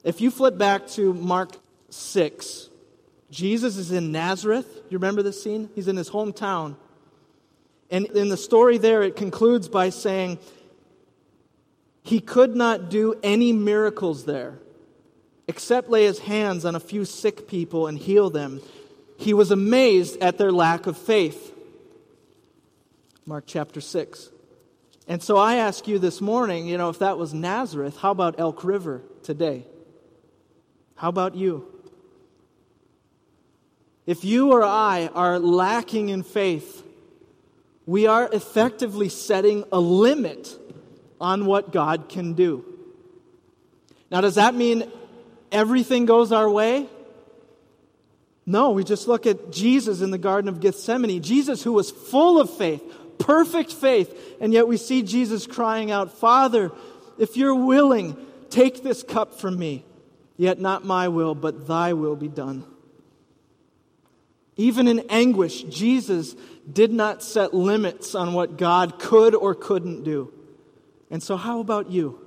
If 0.03 0.19
you 0.19 0.31
flip 0.31 0.57
back 0.57 0.87
to 0.89 1.13
Mark 1.13 1.55
6, 1.89 2.69
Jesus 3.31 3.77
is 3.77 3.91
in 3.91 4.11
Nazareth. 4.11 4.67
You 4.89 4.97
remember 4.97 5.23
this 5.23 5.41
scene? 5.41 5.69
He's 5.75 5.87
in 5.87 5.95
his 5.95 6.09
hometown. 6.09 6.75
And 7.89 8.05
in 8.07 8.29
the 8.29 8.37
story 8.37 8.77
there, 8.77 9.01
it 9.03 9.15
concludes 9.15 9.69
by 9.69 9.89
saying, 9.89 10.39
He 12.03 12.19
could 12.19 12.55
not 12.55 12.89
do 12.89 13.15
any 13.23 13.53
miracles 13.53 14.25
there 14.25 14.59
except 15.47 15.89
lay 15.89 16.05
his 16.05 16.19
hands 16.19 16.65
on 16.65 16.75
a 16.75 16.79
few 16.79 17.05
sick 17.05 17.47
people 17.47 17.87
and 17.87 17.97
heal 17.97 18.29
them. 18.29 18.61
He 19.17 19.33
was 19.33 19.51
amazed 19.51 20.21
at 20.21 20.37
their 20.37 20.51
lack 20.51 20.87
of 20.87 20.97
faith. 20.97 21.53
Mark 23.25 23.45
chapter 23.47 23.81
6. 23.81 24.29
And 25.07 25.21
so 25.21 25.37
I 25.37 25.55
ask 25.55 25.87
you 25.87 25.99
this 25.99 26.21
morning, 26.21 26.67
you 26.67 26.77
know, 26.77 26.89
if 26.89 26.99
that 26.99 27.17
was 27.17 27.33
Nazareth, 27.33 27.97
how 27.97 28.11
about 28.11 28.39
Elk 28.39 28.63
River 28.63 29.01
today? 29.21 29.65
How 30.95 31.09
about 31.09 31.35
you? 31.35 31.67
If 34.05 34.25
you 34.25 34.51
or 34.51 34.63
I 34.63 35.09
are 35.13 35.39
lacking 35.39 36.09
in 36.09 36.23
faith, 36.23 36.83
we 37.85 38.07
are 38.07 38.29
effectively 38.31 39.09
setting 39.09 39.63
a 39.71 39.79
limit 39.79 40.57
on 41.19 41.45
what 41.45 41.71
God 41.71 42.09
can 42.09 42.33
do. 42.33 42.65
Now, 44.11 44.21
does 44.21 44.35
that 44.35 44.55
mean 44.55 44.91
everything 45.51 46.05
goes 46.05 46.31
our 46.31 46.49
way? 46.49 46.87
No, 48.45 48.71
we 48.71 48.83
just 48.83 49.07
look 49.07 49.25
at 49.25 49.51
Jesus 49.51 50.01
in 50.01 50.11
the 50.11 50.17
Garden 50.17 50.49
of 50.49 50.59
Gethsemane. 50.59 51.21
Jesus, 51.21 51.63
who 51.63 51.71
was 51.71 51.91
full 51.91 52.39
of 52.39 52.49
faith, 52.49 52.83
perfect 53.17 53.71
faith, 53.71 54.37
and 54.41 54.51
yet 54.51 54.67
we 54.67 54.75
see 54.75 55.01
Jesus 55.01 55.47
crying 55.47 55.91
out, 55.91 56.11
Father, 56.11 56.71
if 57.17 57.37
you're 57.37 57.55
willing, 57.55 58.17
take 58.49 58.83
this 58.83 59.01
cup 59.01 59.39
from 59.39 59.57
me. 59.57 59.85
Yet 60.43 60.59
not 60.59 60.83
my 60.83 61.07
will, 61.07 61.35
but 61.35 61.67
thy 61.67 61.93
will 61.93 62.17
be 62.17 62.27
done. 62.27 62.65
Even 64.57 64.89
in 64.89 64.99
anguish, 65.09 65.63
Jesus 65.63 66.35
did 66.69 66.91
not 66.91 67.23
set 67.23 67.53
limits 67.53 68.13
on 68.13 68.33
what 68.33 68.57
God 68.57 68.99
could 68.99 69.35
or 69.35 69.55
couldn't 69.55 70.03
do. 70.03 70.33
And 71.09 71.23
so, 71.23 71.37
how 71.37 71.61
about 71.61 71.89
you? 71.89 72.19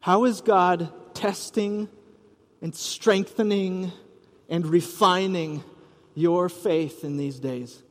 How 0.00 0.26
is 0.26 0.42
God 0.42 0.92
testing 1.14 1.88
and 2.60 2.74
strengthening 2.74 3.90
and 4.50 4.66
refining 4.66 5.64
your 6.14 6.50
faith 6.50 7.04
in 7.04 7.16
these 7.16 7.40
days? 7.40 7.82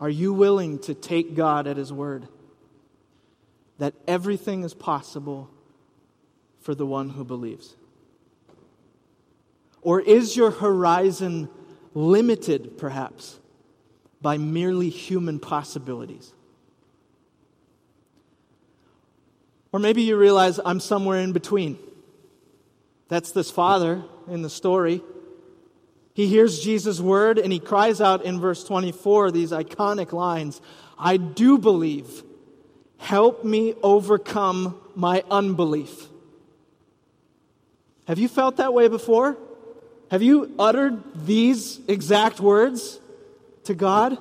Are 0.00 0.08
you 0.08 0.32
willing 0.32 0.78
to 0.78 0.94
take 0.94 1.34
God 1.34 1.66
at 1.66 1.76
His 1.76 1.92
word? 1.92 2.26
That 3.78 3.94
everything 4.06 4.62
is 4.62 4.74
possible 4.74 5.50
for 6.60 6.74
the 6.74 6.86
one 6.86 7.10
who 7.10 7.24
believes? 7.24 7.76
Or 9.82 10.00
is 10.00 10.36
your 10.36 10.50
horizon 10.50 11.48
limited, 11.94 12.76
perhaps, 12.78 13.38
by 14.20 14.38
merely 14.38 14.88
human 14.88 15.38
possibilities? 15.38 16.32
Or 19.72 19.78
maybe 19.78 20.02
you 20.02 20.16
realize 20.16 20.58
I'm 20.64 20.80
somewhere 20.80 21.20
in 21.20 21.32
between. 21.32 21.78
That's 23.08 23.30
this 23.30 23.50
father 23.50 24.02
in 24.28 24.42
the 24.42 24.50
story. 24.50 25.02
He 26.14 26.28
hears 26.28 26.60
Jesus' 26.60 26.98
word 26.98 27.38
and 27.38 27.52
he 27.52 27.58
cries 27.58 28.00
out 28.00 28.24
in 28.24 28.40
verse 28.40 28.64
24 28.64 29.30
these 29.30 29.52
iconic 29.52 30.12
lines 30.12 30.60
I 30.98 31.18
do 31.18 31.58
believe 31.58 32.22
Help 32.98 33.44
me 33.44 33.74
overcome 33.82 34.80
my 34.94 35.22
unbelief. 35.30 36.06
Have 38.06 38.18
you 38.18 38.28
felt 38.28 38.56
that 38.56 38.72
way 38.72 38.88
before? 38.88 39.36
Have 40.10 40.22
you 40.22 40.54
uttered 40.58 41.02
these 41.26 41.80
exact 41.88 42.40
words 42.40 43.00
to 43.64 43.74
God? 43.74 44.18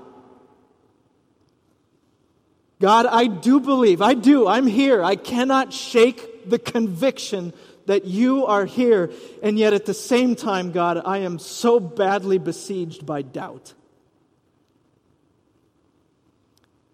God, 2.80 3.06
I 3.06 3.28
do 3.28 3.60
believe. 3.60 4.02
I 4.02 4.16
do. 4.16 4.48
I'm 4.48 4.68
here. 4.68 5.04
I 5.04 5.16
cannot 5.16 5.72
shake 5.72 6.50
the 6.50 6.60
conviction 6.60 7.54
that 7.86 8.06
you 8.06 8.46
are 8.46 8.66
here. 8.66 9.12
And 9.42 9.58
yet 9.58 9.74
at 9.74 9.86
the 9.86 9.94
same 9.94 10.36
time, 10.36 10.72
God, 10.72 11.02
I 11.06 11.20
am 11.20 11.40
so 11.40 11.80
badly 11.80 12.38
besieged 12.38 13.06
by 13.06 13.22
doubt. 13.22 13.74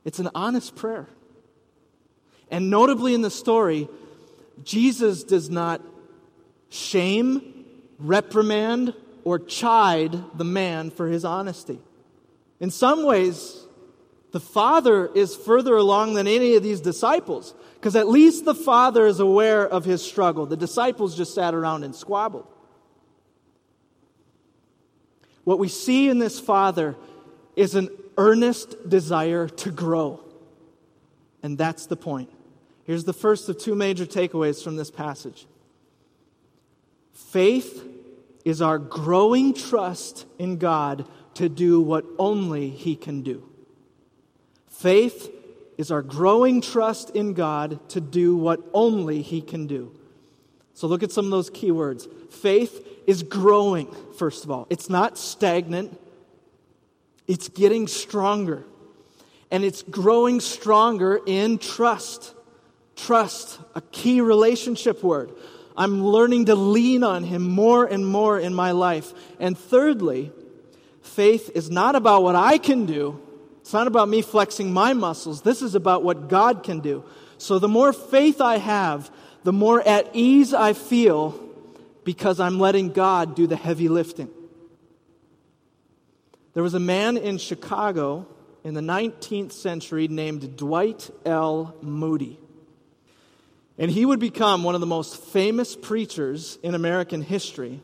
It's 0.03 0.19
an 0.19 0.29
honest 0.35 0.75
prayer. 0.75 1.07
And 2.51 2.69
notably 2.69 3.13
in 3.13 3.21
the 3.21 3.31
story, 3.31 3.87
Jesus 4.63 5.23
does 5.23 5.49
not 5.49 5.81
shame, 6.69 7.65
reprimand, 7.97 8.93
or 9.23 9.39
chide 9.39 10.37
the 10.37 10.43
man 10.43 10.91
for 10.91 11.07
his 11.07 11.23
honesty. 11.23 11.79
In 12.59 12.69
some 12.69 13.03
ways, 13.03 13.65
the 14.31 14.39
Father 14.39 15.07
is 15.13 15.35
further 15.35 15.75
along 15.75 16.13
than 16.13 16.27
any 16.27 16.55
of 16.55 16.63
these 16.63 16.81
disciples, 16.81 17.53
because 17.75 17.95
at 17.95 18.07
least 18.07 18.45
the 18.45 18.55
Father 18.55 19.05
is 19.05 19.19
aware 19.19 19.67
of 19.67 19.85
his 19.85 20.03
struggle. 20.03 20.45
The 20.45 20.57
disciples 20.57 21.15
just 21.15 21.33
sat 21.33 21.53
around 21.53 21.83
and 21.83 21.95
squabbled. 21.95 22.47
What 25.43 25.57
we 25.57 25.69
see 25.69 26.09
in 26.09 26.19
this 26.19 26.39
Father 26.39 26.95
is 27.55 27.75
an 27.75 27.89
earnest 28.17 28.89
desire 28.89 29.47
to 29.47 29.71
grow. 29.71 30.19
And 31.41 31.57
that's 31.57 31.87
the 31.87 31.97
point. 31.97 32.29
Here's 32.83 33.03
the 33.03 33.13
first 33.13 33.47
of 33.49 33.57
two 33.57 33.75
major 33.75 34.05
takeaways 34.05 34.63
from 34.63 34.75
this 34.75 34.91
passage 34.91 35.47
faith 37.13 37.87
is 38.43 38.61
our 38.61 38.79
growing 38.79 39.53
trust 39.53 40.25
in 40.39 40.57
God 40.57 41.05
to 41.35 41.47
do 41.47 41.81
what 41.81 42.05
only 42.17 42.69
He 42.69 42.95
can 42.95 43.21
do. 43.21 43.47
Faith 44.69 45.29
is 45.77 45.91
our 45.91 46.01
growing 46.01 46.61
trust 46.61 47.11
in 47.11 47.33
God 47.33 47.89
to 47.89 48.01
do 48.01 48.35
what 48.35 48.59
only 48.73 49.21
He 49.21 49.41
can 49.41 49.67
do. 49.67 49.95
So 50.73 50.87
look 50.87 51.03
at 51.03 51.11
some 51.11 51.25
of 51.25 51.31
those 51.31 51.49
key 51.49 51.71
words. 51.71 52.07
Faith 52.29 52.87
is 53.05 53.23
growing, 53.23 53.93
first 54.17 54.43
of 54.43 54.51
all, 54.51 54.67
it's 54.69 54.89
not 54.89 55.17
stagnant, 55.17 55.99
it's 57.27 57.49
getting 57.49 57.87
stronger. 57.87 58.63
And 59.51 59.65
it's 59.65 59.83
growing 59.83 60.39
stronger 60.39 61.19
in 61.25 61.57
trust. 61.57 62.33
Trust, 63.05 63.59
a 63.73 63.81
key 63.81 64.21
relationship 64.21 65.03
word. 65.03 65.31
I'm 65.75 66.03
learning 66.03 66.45
to 66.45 66.55
lean 66.55 67.03
on 67.03 67.23
Him 67.23 67.41
more 67.41 67.85
and 67.85 68.05
more 68.05 68.39
in 68.39 68.53
my 68.53 68.71
life. 68.71 69.13
And 69.39 69.57
thirdly, 69.57 70.31
faith 71.01 71.49
is 71.55 71.71
not 71.71 71.95
about 71.95 72.21
what 72.21 72.35
I 72.35 72.59
can 72.59 72.85
do, 72.85 73.19
it's 73.61 73.73
not 73.73 73.87
about 73.87 74.09
me 74.09 74.21
flexing 74.21 74.71
my 74.71 74.93
muscles. 74.93 75.41
This 75.41 75.61
is 75.61 75.75
about 75.75 76.03
what 76.03 76.27
God 76.27 76.63
can 76.63 76.79
do. 76.79 77.03
So 77.37 77.57
the 77.57 77.67
more 77.67 77.93
faith 77.93 78.41
I 78.41 78.57
have, 78.57 79.09
the 79.43 79.53
more 79.53 79.81
at 79.81 80.09
ease 80.13 80.53
I 80.53 80.73
feel 80.73 81.39
because 82.03 82.39
I'm 82.39 82.59
letting 82.59 82.89
God 82.89 83.35
do 83.35 83.47
the 83.47 83.55
heavy 83.55 83.87
lifting. 83.87 84.29
There 86.53 86.63
was 86.63 86.73
a 86.73 86.79
man 86.79 87.17
in 87.17 87.37
Chicago 87.37 88.27
in 88.63 88.73
the 88.73 88.81
19th 88.81 89.53
century 89.53 90.07
named 90.07 90.57
Dwight 90.57 91.09
L. 91.25 91.75
Moody. 91.81 92.39
And 93.81 93.91
he 93.91 94.05
would 94.05 94.19
become 94.19 94.63
one 94.63 94.75
of 94.75 94.79
the 94.79 94.87
most 94.87 95.17
famous 95.17 95.75
preachers 95.75 96.57
in 96.63 96.73
American 96.73 97.21
history, 97.21 97.81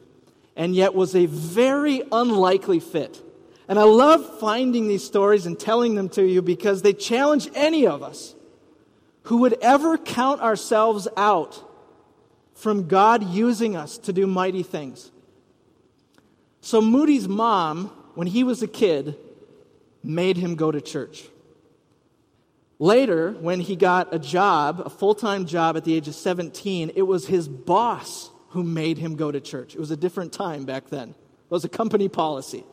and 0.56 0.74
yet 0.74 0.96
was 0.96 1.14
a 1.14 1.26
very 1.26 2.04
unlikely 2.10 2.80
fit. 2.80 3.22
And 3.68 3.78
I 3.78 3.84
love 3.84 4.40
finding 4.40 4.88
these 4.88 5.04
stories 5.04 5.46
and 5.46 5.60
telling 5.60 5.96
them 5.96 6.08
to 6.10 6.24
you 6.24 6.42
because 6.42 6.84
they 6.84 6.94
challenge 6.94 7.50
any 7.54 7.86
of 7.86 8.02
us 8.02 8.34
who 9.24 9.38
would 9.40 9.58
ever 9.62 9.98
count 9.98 10.40
ourselves 10.40 11.10
out 11.18 11.62
from 12.54 12.88
God 12.88 13.30
using 13.30 13.76
us 13.76 13.98
to 13.98 14.14
do 14.14 14.26
mighty 14.26 14.64
things. 14.64 15.12
So 16.62 16.80
Moody's 16.80 17.28
mom 17.28 17.92
when 18.18 18.26
he 18.26 18.44
was 18.44 18.64
a 18.64 18.68
kid, 18.68 19.16
made 20.04 20.38
him 20.38 20.56
go 20.56 20.72
to 20.72 20.82
church. 20.82 21.26
Later, 22.80 23.32
when 23.32 23.60
he 23.60 23.76
got 23.76 24.14
a 24.14 24.20
job, 24.20 24.84
a 24.86 24.90
full 24.90 25.16
time 25.16 25.46
job 25.46 25.78
at 25.78 25.84
the 25.84 25.96
age 25.96 26.08
of 26.08 26.16
17, 26.16 26.92
it 26.96 27.02
was 27.02 27.28
his 27.28 27.48
boss 27.48 28.30
who 28.50 28.64
made 28.64 28.98
him 28.98 29.16
go 29.16 29.32
to 29.32 29.42
church. 29.42 29.74
It 29.74 29.80
was 29.80 29.92
a 29.92 29.98
different 29.98 30.32
time 30.32 30.66
back 30.66 30.90
then, 30.90 31.10
it 31.10 31.52
was 31.52 31.66
a 31.66 31.70
company 31.70 32.08
policy. 32.08 32.64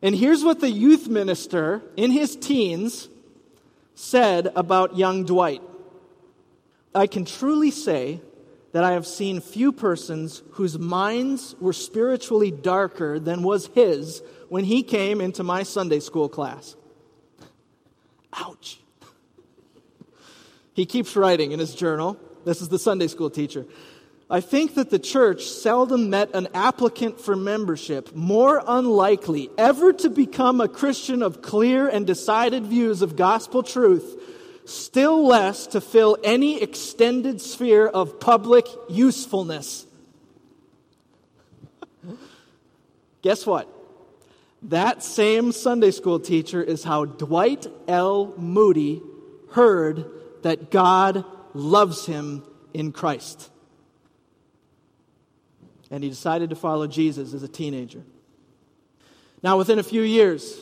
And 0.00 0.14
here's 0.14 0.44
what 0.44 0.60
the 0.60 0.70
youth 0.70 1.08
minister 1.08 1.82
in 1.96 2.12
his 2.12 2.36
teens 2.36 3.08
said 3.96 4.52
about 4.54 4.96
young 4.96 5.24
Dwight 5.24 5.60
I 6.94 7.06
can 7.06 7.24
truly 7.24 7.70
say 7.70 8.20
that 8.72 8.84
I 8.84 8.92
have 8.92 9.06
seen 9.06 9.40
few 9.40 9.72
persons 9.72 10.42
whose 10.52 10.78
minds 10.78 11.56
were 11.60 11.72
spiritually 11.72 12.50
darker 12.50 13.18
than 13.18 13.42
was 13.42 13.66
his 13.68 14.22
when 14.48 14.64
he 14.64 14.82
came 14.82 15.20
into 15.20 15.42
my 15.42 15.62
Sunday 15.62 16.00
school 16.00 16.28
class. 16.28 16.76
Ouch. 18.32 18.80
He 20.74 20.86
keeps 20.86 21.16
writing 21.16 21.52
in 21.52 21.58
his 21.58 21.74
journal. 21.74 22.16
This 22.44 22.60
is 22.62 22.68
the 22.68 22.78
Sunday 22.78 23.08
school 23.08 23.30
teacher. 23.30 23.66
I 24.30 24.40
think 24.40 24.74
that 24.74 24.90
the 24.90 24.98
church 24.98 25.44
seldom 25.44 26.10
met 26.10 26.34
an 26.34 26.48
applicant 26.52 27.18
for 27.18 27.34
membership 27.34 28.14
more 28.14 28.62
unlikely 28.66 29.48
ever 29.56 29.92
to 29.94 30.10
become 30.10 30.60
a 30.60 30.68
Christian 30.68 31.22
of 31.22 31.40
clear 31.40 31.88
and 31.88 32.06
decided 32.06 32.66
views 32.66 33.00
of 33.00 33.16
gospel 33.16 33.62
truth, 33.62 34.22
still 34.66 35.26
less 35.26 35.66
to 35.68 35.80
fill 35.80 36.18
any 36.22 36.62
extended 36.62 37.40
sphere 37.40 37.86
of 37.86 38.20
public 38.20 38.66
usefulness. 38.90 39.86
Guess 43.22 43.46
what? 43.46 43.77
That 44.62 45.02
same 45.02 45.52
Sunday 45.52 45.92
school 45.92 46.18
teacher 46.18 46.62
is 46.62 46.82
how 46.82 47.04
Dwight 47.04 47.66
L. 47.86 48.34
Moody 48.36 49.00
heard 49.52 50.04
that 50.42 50.70
God 50.70 51.24
loves 51.54 52.06
him 52.06 52.42
in 52.74 52.92
Christ. 52.92 53.50
And 55.90 56.02
he 56.02 56.10
decided 56.10 56.50
to 56.50 56.56
follow 56.56 56.86
Jesus 56.86 57.32
as 57.34 57.42
a 57.42 57.48
teenager. 57.48 58.02
Now, 59.42 59.56
within 59.56 59.78
a 59.78 59.82
few 59.82 60.02
years, 60.02 60.60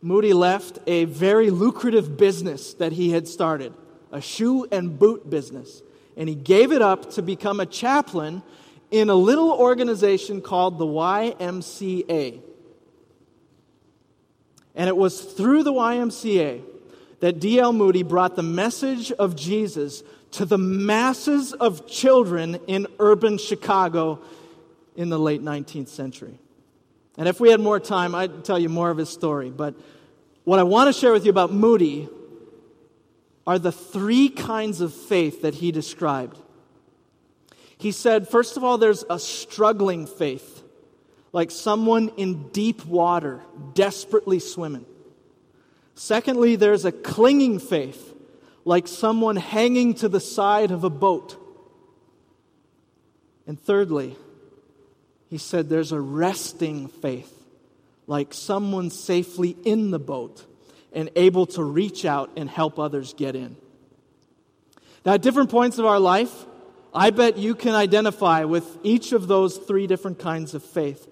Moody 0.00 0.32
left 0.32 0.78
a 0.86 1.04
very 1.04 1.50
lucrative 1.50 2.16
business 2.16 2.74
that 2.74 2.92
he 2.92 3.10
had 3.10 3.28
started, 3.28 3.74
a 4.10 4.20
shoe 4.20 4.66
and 4.72 4.98
boot 4.98 5.28
business, 5.28 5.82
and 6.16 6.28
he 6.28 6.34
gave 6.34 6.72
it 6.72 6.80
up 6.80 7.10
to 7.12 7.22
become 7.22 7.60
a 7.60 7.66
chaplain 7.66 8.42
in 8.90 9.10
a 9.10 9.14
little 9.14 9.52
organization 9.52 10.40
called 10.40 10.78
the 10.78 10.86
YMCA. 10.86 12.40
And 14.76 14.88
it 14.88 14.96
was 14.96 15.20
through 15.20 15.62
the 15.62 15.72
YMCA 15.72 16.62
that 17.20 17.40
D.L. 17.40 17.72
Moody 17.72 18.02
brought 18.02 18.36
the 18.36 18.42
message 18.42 19.10
of 19.10 19.34
Jesus 19.34 20.02
to 20.32 20.44
the 20.44 20.58
masses 20.58 21.54
of 21.54 21.88
children 21.88 22.60
in 22.66 22.86
urban 22.98 23.38
Chicago 23.38 24.20
in 24.94 25.08
the 25.08 25.18
late 25.18 25.42
19th 25.42 25.88
century. 25.88 26.38
And 27.16 27.26
if 27.26 27.40
we 27.40 27.50
had 27.50 27.60
more 27.60 27.80
time, 27.80 28.14
I'd 28.14 28.44
tell 28.44 28.58
you 28.58 28.68
more 28.68 28.90
of 28.90 28.98
his 28.98 29.08
story. 29.08 29.50
But 29.50 29.74
what 30.44 30.58
I 30.58 30.62
want 30.62 30.94
to 30.94 31.00
share 31.00 31.12
with 31.12 31.24
you 31.24 31.30
about 31.30 31.52
Moody 31.52 32.08
are 33.46 33.58
the 33.58 33.72
three 33.72 34.28
kinds 34.28 34.82
of 34.82 34.92
faith 34.92 35.42
that 35.42 35.54
he 35.54 35.72
described. 35.72 36.38
He 37.78 37.92
said, 37.92 38.28
first 38.28 38.56
of 38.56 38.64
all, 38.64 38.76
there's 38.76 39.04
a 39.08 39.18
struggling 39.18 40.06
faith 40.06 40.55
like 41.36 41.50
someone 41.50 42.10
in 42.16 42.48
deep 42.48 42.86
water, 42.86 43.42
desperately 43.74 44.38
swimming. 44.38 44.86
Secondly, 45.94 46.56
there's 46.56 46.86
a 46.86 46.92
clinging 46.92 47.58
faith, 47.58 48.14
like 48.64 48.88
someone 48.88 49.36
hanging 49.36 49.92
to 49.92 50.08
the 50.08 50.18
side 50.18 50.70
of 50.70 50.82
a 50.82 50.88
boat. 50.88 51.36
And 53.46 53.60
thirdly, 53.60 54.16
he 55.28 55.36
said 55.36 55.68
there's 55.68 55.92
a 55.92 56.00
resting 56.00 56.88
faith, 56.88 57.30
like 58.06 58.32
someone 58.32 58.88
safely 58.88 59.54
in 59.62 59.90
the 59.90 59.98
boat 59.98 60.42
and 60.90 61.10
able 61.16 61.44
to 61.48 61.62
reach 61.62 62.06
out 62.06 62.30
and 62.38 62.48
help 62.48 62.78
others 62.78 63.12
get 63.12 63.36
in. 63.36 63.56
Now, 65.04 65.12
at 65.12 65.20
different 65.20 65.50
points 65.50 65.76
of 65.76 65.84
our 65.84 66.00
life, 66.00 66.46
I 66.94 67.10
bet 67.10 67.36
you 67.36 67.54
can 67.54 67.74
identify 67.74 68.44
with 68.44 68.78
each 68.82 69.12
of 69.12 69.28
those 69.28 69.58
three 69.58 69.86
different 69.86 70.18
kinds 70.18 70.54
of 70.54 70.64
faith. 70.64 71.06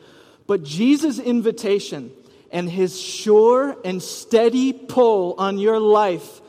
But 0.46 0.62
Jesus' 0.62 1.18
invitation 1.18 2.12
and 2.50 2.70
his 2.70 3.00
sure 3.00 3.76
and 3.84 4.02
steady 4.02 4.72
pull 4.72 5.34
on 5.38 5.58
your 5.58 5.80
life 5.80 6.40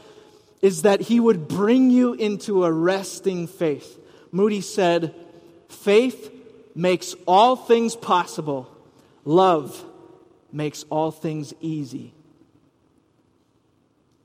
is 0.62 0.84
that 0.84 1.02
he 1.02 1.20
would 1.20 1.48
bring 1.48 1.90
you 1.90 2.14
into 2.14 2.66
a 2.66 2.72
resting 2.72 3.48
faith. 3.48 4.00
Moody 4.32 4.62
said, 4.62 5.14
Faith 5.70 6.32
makes 6.74 7.16
all 7.28 7.56
things 7.56 7.96
possible, 7.96 8.70
love 9.24 9.84
makes 10.52 10.84
all 10.90 11.12
things 11.12 11.54
easy. 11.62 12.14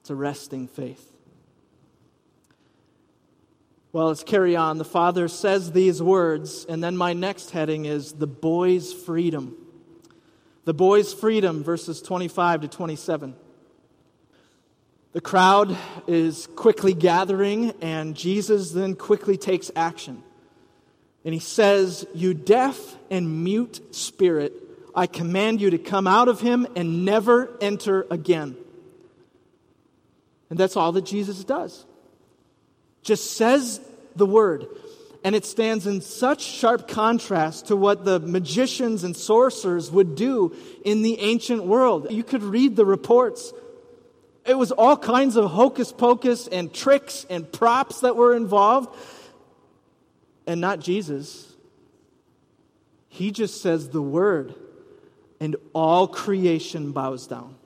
It's 0.00 0.10
a 0.10 0.14
resting 0.14 0.66
faith. 0.68 1.06
Well, 3.92 4.06
let's 4.06 4.22
carry 4.22 4.54
on. 4.54 4.78
The 4.78 4.84
Father 4.84 5.26
says 5.26 5.72
these 5.72 6.00
words, 6.00 6.64
and 6.68 6.82
then 6.82 6.96
my 6.96 7.12
next 7.12 7.50
heading 7.50 7.86
is 7.86 8.12
the 8.12 8.26
boy's 8.26 8.92
freedom. 8.92 9.56
The 10.64 10.74
boy's 10.74 11.12
freedom, 11.12 11.64
verses 11.64 12.02
25 12.02 12.62
to 12.62 12.68
27. 12.68 13.34
The 15.12 15.20
crowd 15.20 15.76
is 16.06 16.46
quickly 16.54 16.94
gathering, 16.94 17.72
and 17.80 18.14
Jesus 18.14 18.70
then 18.70 18.94
quickly 18.94 19.36
takes 19.36 19.70
action. 19.74 20.22
And 21.24 21.34
he 21.34 21.40
says, 21.40 22.06
You 22.14 22.34
deaf 22.34 22.96
and 23.10 23.42
mute 23.42 23.94
spirit, 23.94 24.52
I 24.94 25.06
command 25.06 25.60
you 25.60 25.70
to 25.70 25.78
come 25.78 26.06
out 26.06 26.28
of 26.28 26.40
him 26.40 26.66
and 26.76 27.04
never 27.04 27.50
enter 27.60 28.06
again. 28.10 28.56
And 30.48 30.58
that's 30.58 30.76
all 30.76 30.92
that 30.92 31.06
Jesus 31.06 31.42
does. 31.44 31.84
Just 33.02 33.36
says 33.36 33.80
the 34.16 34.26
word. 34.26 34.66
And 35.22 35.34
it 35.34 35.44
stands 35.44 35.86
in 35.86 36.00
such 36.00 36.42
sharp 36.42 36.88
contrast 36.88 37.66
to 37.66 37.76
what 37.76 38.04
the 38.04 38.20
magicians 38.20 39.04
and 39.04 39.14
sorcerers 39.14 39.90
would 39.90 40.14
do 40.14 40.56
in 40.84 41.02
the 41.02 41.20
ancient 41.20 41.64
world. 41.64 42.06
You 42.10 42.24
could 42.24 42.42
read 42.42 42.74
the 42.74 42.86
reports. 42.86 43.52
It 44.46 44.56
was 44.56 44.72
all 44.72 44.96
kinds 44.96 45.36
of 45.36 45.50
hocus 45.50 45.92
pocus 45.92 46.48
and 46.48 46.72
tricks 46.72 47.26
and 47.28 47.50
props 47.52 48.00
that 48.00 48.16
were 48.16 48.34
involved. 48.34 48.96
And 50.46 50.60
not 50.60 50.80
Jesus. 50.80 51.54
He 53.08 53.30
just 53.30 53.60
says 53.60 53.90
the 53.90 54.00
word, 54.00 54.54
and 55.38 55.56
all 55.74 56.08
creation 56.08 56.92
bows 56.92 57.26
down. 57.26 57.56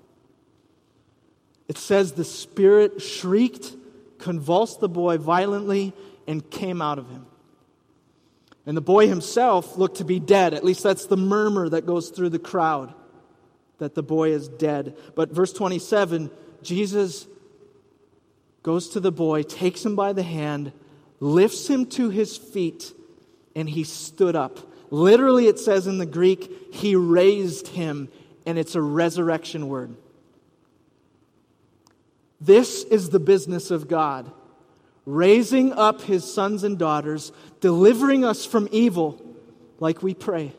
It 1.68 1.78
says 1.78 2.12
the 2.12 2.24
Spirit 2.24 3.00
shrieked, 3.00 3.74
convulsed 4.18 4.80
the 4.80 4.88
boy 4.88 5.18
violently, 5.18 5.92
and 6.26 6.50
came 6.50 6.82
out 6.82 6.98
of 6.98 7.08
him. 7.08 7.26
And 8.66 8.76
the 8.76 8.82
boy 8.82 9.08
himself 9.08 9.76
looked 9.76 9.98
to 9.98 10.04
be 10.04 10.18
dead. 10.18 10.54
At 10.54 10.64
least 10.64 10.82
that's 10.82 11.06
the 11.06 11.16
murmur 11.16 11.68
that 11.68 11.86
goes 11.86 12.08
through 12.08 12.30
the 12.30 12.38
crowd 12.38 12.94
that 13.78 13.94
the 13.94 14.02
boy 14.02 14.30
is 14.30 14.48
dead. 14.48 14.96
But 15.14 15.30
verse 15.30 15.52
27 15.52 16.30
Jesus 16.62 17.26
goes 18.62 18.88
to 18.90 19.00
the 19.00 19.12
boy, 19.12 19.42
takes 19.42 19.84
him 19.84 19.94
by 19.94 20.14
the 20.14 20.22
hand, 20.22 20.72
lifts 21.20 21.68
him 21.68 21.84
to 21.84 22.08
his 22.08 22.38
feet, 22.38 22.92
and 23.54 23.68
he 23.68 23.84
stood 23.84 24.34
up. 24.34 24.58
Literally, 24.90 25.46
it 25.48 25.58
says 25.58 25.86
in 25.86 25.98
the 25.98 26.06
Greek, 26.06 26.74
he 26.74 26.96
raised 26.96 27.68
him, 27.68 28.08
and 28.46 28.58
it's 28.58 28.74
a 28.74 28.80
resurrection 28.80 29.68
word. 29.68 29.94
This 32.40 32.84
is 32.84 33.10
the 33.10 33.20
business 33.20 33.70
of 33.70 33.88
God 33.88 34.32
raising 35.06 35.72
up 35.72 36.02
his 36.02 36.30
sons 36.32 36.64
and 36.64 36.78
daughters, 36.78 37.32
delivering 37.60 38.24
us 38.24 38.46
from 38.46 38.68
evil, 38.72 39.20
like 39.78 40.02
we 40.02 40.14
pray, 40.14 40.52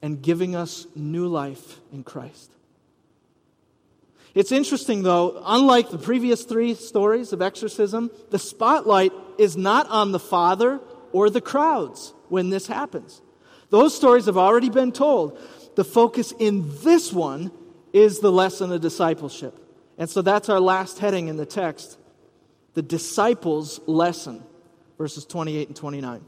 and 0.00 0.22
giving 0.22 0.56
us 0.56 0.86
new 0.94 1.26
life 1.28 1.80
in 1.92 2.02
Christ. 2.02 2.50
It's 4.34 4.52
interesting, 4.52 5.02
though, 5.02 5.42
unlike 5.44 5.90
the 5.90 5.98
previous 5.98 6.44
three 6.44 6.74
stories 6.74 7.34
of 7.34 7.42
exorcism, 7.42 8.10
the 8.30 8.38
spotlight 8.38 9.12
is 9.36 9.56
not 9.56 9.86
on 9.88 10.12
the 10.12 10.18
Father 10.18 10.80
or 11.12 11.28
the 11.28 11.42
crowds 11.42 12.14
when 12.28 12.48
this 12.48 12.66
happens. 12.66 13.20
Those 13.68 13.94
stories 13.94 14.26
have 14.26 14.38
already 14.38 14.70
been 14.70 14.92
told. 14.92 15.38
The 15.76 15.84
focus 15.84 16.32
in 16.38 16.70
this 16.82 17.12
one 17.12 17.50
is 17.92 18.20
the 18.20 18.32
lesson 18.32 18.72
of 18.72 18.80
discipleship. 18.80 19.58
And 19.98 20.08
so 20.08 20.22
that's 20.22 20.48
our 20.48 20.60
last 20.60 20.98
heading 20.98 21.28
in 21.28 21.36
the 21.36 21.46
text 21.46 21.98
the 22.74 22.82
disciples' 22.82 23.80
lesson, 23.86 24.42
verses 24.98 25.24
28 25.24 25.68
and 25.68 25.76
29. 25.76 26.24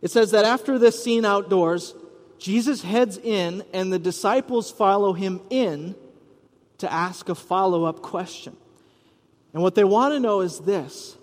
It 0.00 0.10
says 0.10 0.32
that 0.32 0.44
after 0.44 0.78
this 0.78 1.02
scene 1.02 1.24
outdoors, 1.24 1.94
Jesus 2.38 2.82
heads 2.82 3.18
in, 3.18 3.62
and 3.72 3.92
the 3.92 3.98
disciples 3.98 4.70
follow 4.70 5.12
him 5.12 5.40
in 5.50 5.94
to 6.78 6.92
ask 6.92 7.28
a 7.28 7.34
follow 7.34 7.84
up 7.84 8.02
question. 8.02 8.56
And 9.54 9.62
what 9.62 9.74
they 9.74 9.84
want 9.84 10.14
to 10.14 10.20
know 10.20 10.40
is 10.40 10.58
this 10.60 11.16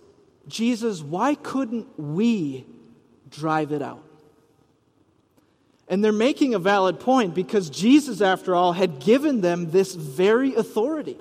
Jesus, 0.47 1.01
why 1.01 1.35
couldn't 1.35 1.87
we 1.97 2.65
drive 3.29 3.71
it 3.71 3.81
out? 3.81 4.03
And 5.89 6.03
they're 6.03 6.11
making 6.11 6.53
a 6.53 6.59
valid 6.59 6.99
point 6.99 7.33
because 7.33 7.69
Jesus, 7.69 8.21
after 8.21 8.55
all, 8.55 8.73
had 8.73 8.99
given 8.99 9.41
them 9.41 9.71
this 9.71 9.95
very 9.95 10.53
authority. 10.55 11.17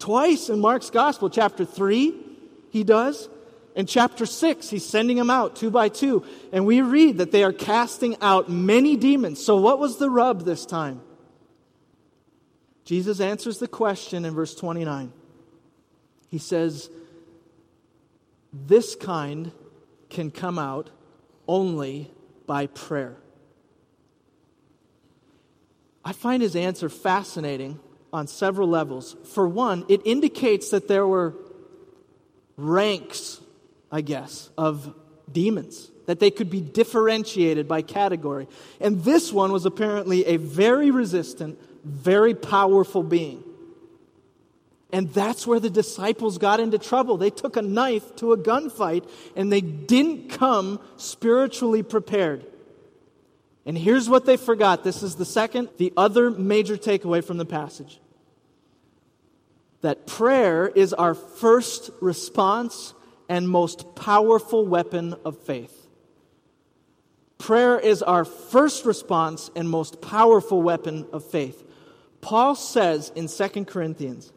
Twice 0.00 0.48
in 0.48 0.60
Mark's 0.60 0.90
Gospel, 0.90 1.28
chapter 1.28 1.64
3, 1.64 2.14
he 2.70 2.82
does. 2.82 3.28
In 3.76 3.86
chapter 3.86 4.26
6, 4.26 4.70
he's 4.70 4.84
sending 4.84 5.18
them 5.18 5.30
out 5.30 5.54
two 5.54 5.70
by 5.70 5.90
two. 5.90 6.24
And 6.52 6.66
we 6.66 6.80
read 6.80 7.18
that 7.18 7.30
they 7.30 7.44
are 7.44 7.52
casting 7.52 8.16
out 8.20 8.48
many 8.48 8.96
demons. 8.96 9.44
So, 9.44 9.56
what 9.56 9.78
was 9.78 9.98
the 9.98 10.10
rub 10.10 10.44
this 10.44 10.66
time? 10.66 11.02
Jesus 12.84 13.20
answers 13.20 13.58
the 13.58 13.68
question 13.68 14.24
in 14.24 14.34
verse 14.34 14.54
29. 14.54 15.12
He 16.28 16.38
says, 16.38 16.90
This 18.52 18.96
kind 18.96 19.52
can 20.08 20.30
come 20.30 20.58
out 20.58 20.90
only 21.46 22.10
by 22.46 22.66
prayer. 22.66 23.16
I 26.04 26.14
find 26.14 26.42
his 26.42 26.56
answer 26.56 26.88
fascinating 26.88 27.78
on 28.12 28.26
several 28.26 28.68
levels. 28.68 29.16
For 29.32 29.46
one, 29.48 29.84
it 29.88 30.02
indicates 30.04 30.70
that 30.70 30.88
there 30.88 31.06
were 31.06 31.34
ranks, 32.56 33.40
I 33.90 34.00
guess, 34.00 34.50
of 34.58 34.94
demons, 35.30 35.90
that 36.06 36.20
they 36.20 36.30
could 36.30 36.50
be 36.50 36.60
differentiated 36.60 37.68
by 37.68 37.82
category. 37.82 38.48
And 38.80 39.04
this 39.04 39.32
one 39.32 39.52
was 39.52 39.66
apparently 39.66 40.26
a 40.26 40.36
very 40.36 40.90
resistant, 40.90 41.58
very 41.84 42.34
powerful 42.34 43.02
being. 43.02 43.44
And 44.92 45.12
that's 45.12 45.46
where 45.46 45.60
the 45.60 45.70
disciples 45.70 46.38
got 46.38 46.58
into 46.58 46.78
trouble. 46.78 47.16
They 47.16 47.30
took 47.30 47.56
a 47.56 47.62
knife 47.62 48.16
to 48.16 48.32
a 48.32 48.36
gunfight 48.36 49.08
and 49.36 49.52
they 49.52 49.60
didn't 49.60 50.30
come 50.30 50.80
spiritually 50.96 51.84
prepared. 51.84 52.44
And 53.66 53.76
here's 53.76 54.08
what 54.08 54.24
they 54.24 54.36
forgot. 54.36 54.84
This 54.84 55.02
is 55.02 55.16
the 55.16 55.24
second, 55.24 55.68
the 55.76 55.92
other 55.96 56.30
major 56.30 56.76
takeaway 56.76 57.22
from 57.22 57.36
the 57.36 57.44
passage 57.44 58.00
that 59.82 60.06
prayer 60.06 60.68
is 60.68 60.92
our 60.92 61.14
first 61.14 61.90
response 62.00 62.94
and 63.28 63.48
most 63.48 63.94
powerful 63.94 64.66
weapon 64.66 65.14
of 65.24 65.38
faith. 65.38 65.88
Prayer 67.38 67.78
is 67.78 68.02
our 68.02 68.24
first 68.24 68.84
response 68.84 69.50
and 69.56 69.68
most 69.68 70.02
powerful 70.02 70.60
weapon 70.60 71.06
of 71.12 71.24
faith. 71.24 71.64
Paul 72.20 72.54
says 72.54 73.10
in 73.14 73.28
2 73.28 73.64
Corinthians, 73.64 74.30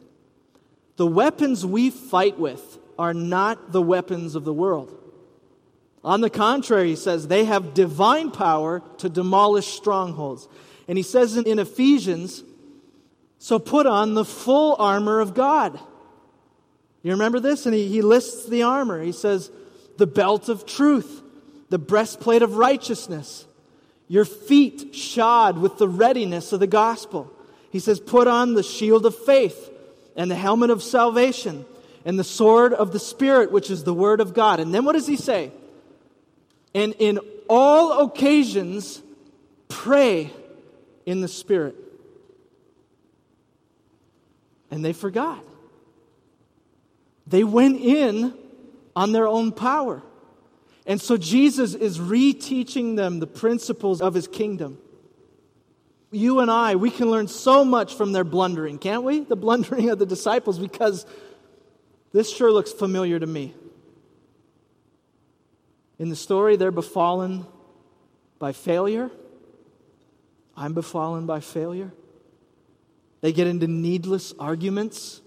the 0.96 1.06
weapons 1.06 1.66
we 1.66 1.90
fight 1.90 2.38
with 2.38 2.78
are 2.98 3.12
not 3.12 3.72
the 3.72 3.82
weapons 3.82 4.36
of 4.36 4.44
the 4.44 4.54
world. 4.54 4.98
On 6.04 6.20
the 6.20 6.28
contrary, 6.28 6.90
he 6.90 6.96
says, 6.96 7.28
they 7.28 7.46
have 7.46 7.72
divine 7.72 8.30
power 8.30 8.82
to 8.98 9.08
demolish 9.08 9.68
strongholds. 9.68 10.46
And 10.86 10.98
he 10.98 11.02
says 11.02 11.36
in, 11.36 11.58
Ephesians, 11.58 12.44
so 13.38 13.58
put 13.58 13.86
on 13.86 14.12
the 14.12 14.24
full 14.24 14.76
armor 14.78 15.20
of 15.20 15.34
God. 15.34 15.80
You 17.02 17.12
remember 17.12 17.40
this? 17.40 17.64
And 17.64 17.74
he, 17.74 17.88
he 17.88 18.02
lists 18.02 18.46
the 18.46 18.64
armor. 18.64 19.02
He 19.02 19.12
says, 19.12 19.50
the 19.96 20.06
belt 20.06 20.50
of 20.50 20.66
truth, 20.66 21.22
the 21.70 21.78
breastplate 21.78 22.42
of 22.42 22.56
righteousness, 22.56 23.46
your 24.06 24.26
feet 24.26 24.94
shod 24.94 25.56
with 25.56 25.78
the 25.78 25.88
readiness 25.88 26.52
of 26.52 26.60
the 26.60 26.66
gospel. 26.66 27.32
He 27.70 27.78
says, 27.78 27.98
put 27.98 28.28
on 28.28 28.54
the 28.54 28.62
shield 28.62 29.06
of 29.06 29.16
faith 29.16 29.70
and 30.16 30.30
the 30.30 30.36
helmet 30.36 30.68
of 30.68 30.82
salvation 30.82 31.64
and 32.04 32.18
the 32.18 32.24
sword 32.24 32.74
of 32.74 32.92
the 32.92 32.98
Spirit, 32.98 33.50
which 33.50 33.70
is 33.70 33.84
the 33.84 33.94
word 33.94 34.20
of 34.20 34.34
God. 34.34 34.60
And 34.60 34.74
then 34.74 34.84
what 34.84 34.92
does 34.92 35.06
he 35.06 35.16
say? 35.16 35.50
And 36.74 36.94
in 36.98 37.20
all 37.48 38.04
occasions, 38.04 39.00
pray 39.68 40.32
in 41.06 41.20
the 41.20 41.28
Spirit. 41.28 41.76
And 44.70 44.84
they 44.84 44.92
forgot. 44.92 45.44
They 47.26 47.44
went 47.44 47.80
in 47.80 48.34
on 48.96 49.12
their 49.12 49.28
own 49.28 49.52
power. 49.52 50.02
And 50.86 51.00
so 51.00 51.16
Jesus 51.16 51.74
is 51.74 51.98
reteaching 51.98 52.96
them 52.96 53.20
the 53.20 53.26
principles 53.26 54.00
of 54.02 54.14
his 54.14 54.28
kingdom. 54.28 54.78
You 56.10 56.40
and 56.40 56.50
I, 56.50 56.76
we 56.76 56.90
can 56.90 57.10
learn 57.10 57.28
so 57.28 57.64
much 57.64 57.94
from 57.94 58.12
their 58.12 58.24
blundering, 58.24 58.78
can't 58.78 59.02
we? 59.02 59.20
The 59.20 59.36
blundering 59.36 59.90
of 59.90 59.98
the 59.98 60.06
disciples, 60.06 60.58
because 60.58 61.06
this 62.12 62.34
sure 62.34 62.52
looks 62.52 62.72
familiar 62.72 63.18
to 63.18 63.26
me. 63.26 63.54
In 65.98 66.08
the 66.08 66.16
story, 66.16 66.56
they're 66.56 66.70
befallen 66.70 67.46
by 68.38 68.52
failure. 68.52 69.10
I'm 70.56 70.74
befallen 70.74 71.26
by 71.26 71.40
failure. 71.40 71.92
They 73.20 73.32
get 73.32 73.46
into 73.46 73.66
needless 73.66 74.34
arguments. 74.38 75.20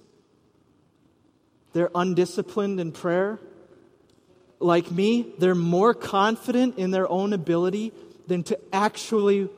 They're 1.73 1.89
undisciplined 1.95 2.79
in 2.79 2.91
prayer. 2.91 3.39
Like 4.59 4.91
me, 4.91 5.33
they're 5.37 5.55
more 5.55 5.93
confident 5.93 6.77
in 6.77 6.91
their 6.91 7.09
own 7.09 7.33
ability 7.33 7.93
than 8.27 8.43
to 8.43 8.59
actually 8.73 9.49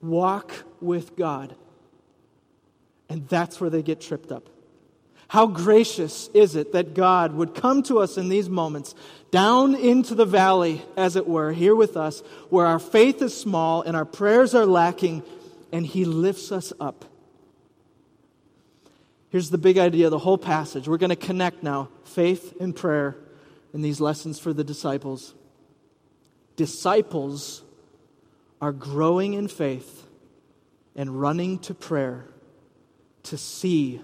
walk 0.00 0.52
with 0.80 1.16
God. 1.16 1.54
And 3.08 3.28
that's 3.28 3.60
where 3.60 3.70
they 3.70 3.82
get 3.82 4.00
tripped 4.00 4.30
up. 4.30 4.48
How 5.30 5.46
gracious 5.46 6.28
is 6.34 6.56
it 6.56 6.72
that 6.72 6.92
God 6.92 7.34
would 7.34 7.54
come 7.54 7.84
to 7.84 8.00
us 8.00 8.18
in 8.18 8.28
these 8.28 8.48
moments, 8.48 8.96
down 9.30 9.76
into 9.76 10.16
the 10.16 10.26
valley, 10.26 10.82
as 10.96 11.14
it 11.14 11.24
were, 11.24 11.52
here 11.52 11.76
with 11.76 11.96
us, 11.96 12.18
where 12.48 12.66
our 12.66 12.80
faith 12.80 13.22
is 13.22 13.32
small 13.36 13.82
and 13.82 13.96
our 13.96 14.04
prayers 14.04 14.56
are 14.56 14.66
lacking, 14.66 15.22
and 15.70 15.86
He 15.86 16.04
lifts 16.04 16.50
us 16.50 16.72
up. 16.80 17.04
Here's 19.28 19.50
the 19.50 19.56
big 19.56 19.78
idea 19.78 20.06
of 20.06 20.10
the 20.10 20.18
whole 20.18 20.36
passage. 20.36 20.88
We're 20.88 20.98
going 20.98 21.10
to 21.10 21.14
connect 21.14 21.62
now 21.62 21.90
faith 22.02 22.56
and 22.60 22.74
prayer 22.74 23.16
in 23.72 23.82
these 23.82 24.00
lessons 24.00 24.40
for 24.40 24.52
the 24.52 24.64
disciples. 24.64 25.32
Disciples 26.56 27.62
are 28.60 28.72
growing 28.72 29.34
in 29.34 29.46
faith 29.46 30.08
and 30.96 31.20
running 31.20 31.60
to 31.60 31.72
prayer 31.72 32.24
to 33.22 33.38
see 33.38 34.00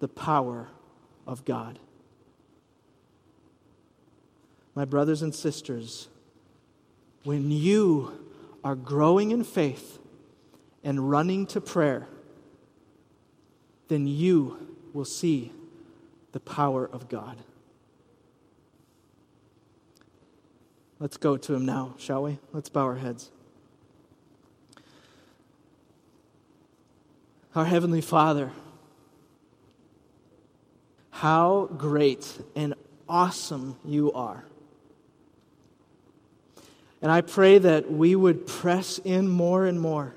the 0.00 0.08
power 0.08 0.68
of 1.26 1.44
God. 1.44 1.78
My 4.74 4.84
brothers 4.84 5.22
and 5.22 5.34
sisters, 5.34 6.08
when 7.24 7.50
you 7.50 8.26
are 8.64 8.74
growing 8.74 9.30
in 9.30 9.44
faith 9.44 9.98
and 10.82 11.10
running 11.10 11.46
to 11.46 11.60
prayer, 11.60 12.08
then 13.88 14.06
you 14.06 14.66
will 14.92 15.04
see 15.04 15.52
the 16.32 16.40
power 16.40 16.88
of 16.90 17.08
God. 17.08 17.36
Let's 20.98 21.16
go 21.16 21.36
to 21.36 21.54
him 21.54 21.64
now, 21.64 21.94
shall 21.98 22.22
we? 22.22 22.38
Let's 22.52 22.68
bow 22.68 22.82
our 22.82 22.96
heads. 22.96 23.30
Our 27.54 27.64
Heavenly 27.64 28.02
Father, 28.02 28.52
how 31.20 31.68
great 31.76 32.26
and 32.56 32.72
awesome 33.06 33.76
you 33.84 34.10
are. 34.12 34.42
And 37.02 37.12
I 37.12 37.20
pray 37.20 37.58
that 37.58 37.92
we 37.92 38.16
would 38.16 38.46
press 38.46 38.96
in 38.96 39.28
more 39.28 39.66
and 39.66 39.78
more 39.78 40.14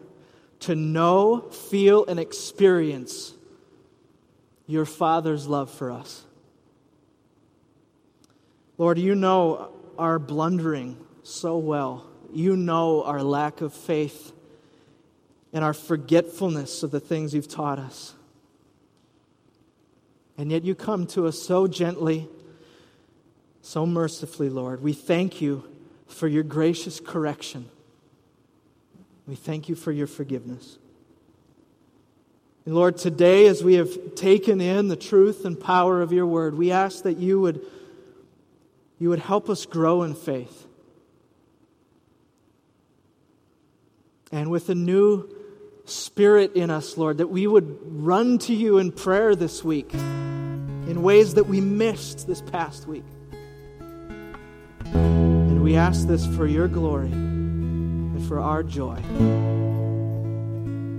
to 0.62 0.76
know, 0.76 1.42
feel, 1.42 2.06
and 2.06 2.22
experience 2.22 3.34
your 4.66 4.86
Father's 4.86 5.46
love 5.46 5.70
for 5.70 5.92
us. 5.92 6.24
Lord, 8.78 8.98
you 8.98 9.14
know 9.14 9.74
our 10.00 10.20
blundering 10.20 10.96
so 11.22 11.58
well. 11.58 12.08
You 12.32 12.56
know 12.56 13.04
our 13.04 13.22
lack 13.22 13.60
of 13.60 13.74
faith 13.74 14.32
and 15.52 15.66
our 15.66 15.74
forgetfulness 15.74 16.82
of 16.82 16.92
the 16.92 17.02
things 17.02 17.36
you've 17.36 17.50
taught 17.50 17.78
us. 17.78 18.14
And 20.38 20.52
yet 20.52 20.64
you 20.64 20.76
come 20.76 21.06
to 21.08 21.28
us 21.28 21.40
so 21.40 21.68
gently, 21.68 22.28
so 23.62 23.86
mercifully, 23.86 24.50
Lord. 24.50 24.82
We 24.82 24.94
thank 24.94 25.42
you 25.42 25.64
for 26.08 26.28
your 26.28 26.44
gracious 26.44 27.00
correction. 27.00 27.70
We 29.28 29.36
thank 29.36 29.70
you 29.70 29.76
for 29.76 29.92
your 29.92 30.08
forgiveness. 30.08 30.78
And 32.66 32.76
Lord, 32.76 32.98
today, 32.98 33.48
as 33.48 33.64
we 33.64 33.76
have 33.76 34.16
taken 34.16 34.62
in 34.62 34.88
the 34.88 34.96
truth 34.96 35.46
and 35.46 35.60
power 35.60 36.02
of 36.02 36.12
your 36.12 36.26
word, 36.26 36.56
we 36.56 36.72
ask 36.72 37.04
that 37.04 37.18
you 37.18 37.40
would, 37.40 37.62
you 39.00 39.10
would 39.10 39.20
help 39.20 39.50
us 39.50 39.66
grow 39.66 40.04
in 40.04 40.16
faith. 40.16 40.68
and 44.34 44.50
with 44.50 44.68
a 44.70 44.76
new 44.76 45.30
spirit 45.86 46.56
in 46.56 46.70
us, 46.70 46.98
Lord, 46.98 47.18
that 47.18 47.28
we 47.28 47.48
would 47.48 47.78
run 47.84 48.38
to 48.40 48.54
you 48.54 48.78
in 48.78 48.92
prayer 48.92 49.36
this 49.36 49.64
week 49.64 49.94
in 49.94 51.02
ways 51.02 51.36
that 51.36 51.46
we 51.46 51.62
missed 51.62 52.28
this 52.28 52.42
past 52.42 52.88
week. 52.88 53.06
And 54.86 55.64
we 55.64 55.76
ask 55.76 56.08
this 56.08 56.26
for 56.36 56.46
your 56.48 56.68
glory 56.68 57.12
and 57.12 58.26
for 58.28 58.40
our 58.40 58.64
joy. 58.64 58.98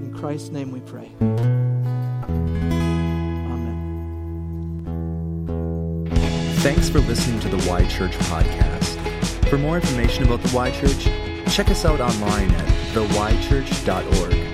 In 0.01 0.15
Christ's 0.17 0.51
name 0.51 0.71
we 0.71 0.81
pray. 0.81 1.11
Amen. 1.21 1.55
Thanks 6.59 6.89
for 6.89 7.01
listening 7.01 7.41
to 7.41 7.49
the 7.49 7.69
Y 7.69 7.87
Church 7.89 8.13
podcast. 8.13 9.49
For 9.49 9.59
more 9.59 9.77
information 9.77 10.25
about 10.25 10.43
the 10.43 10.57
Y 10.57 10.71
Church, 10.71 11.05
check 11.55 11.71
us 11.71 11.85
out 11.85 12.01
online 12.01 12.51
at 12.51 12.67
theychurch.org. 12.95 14.54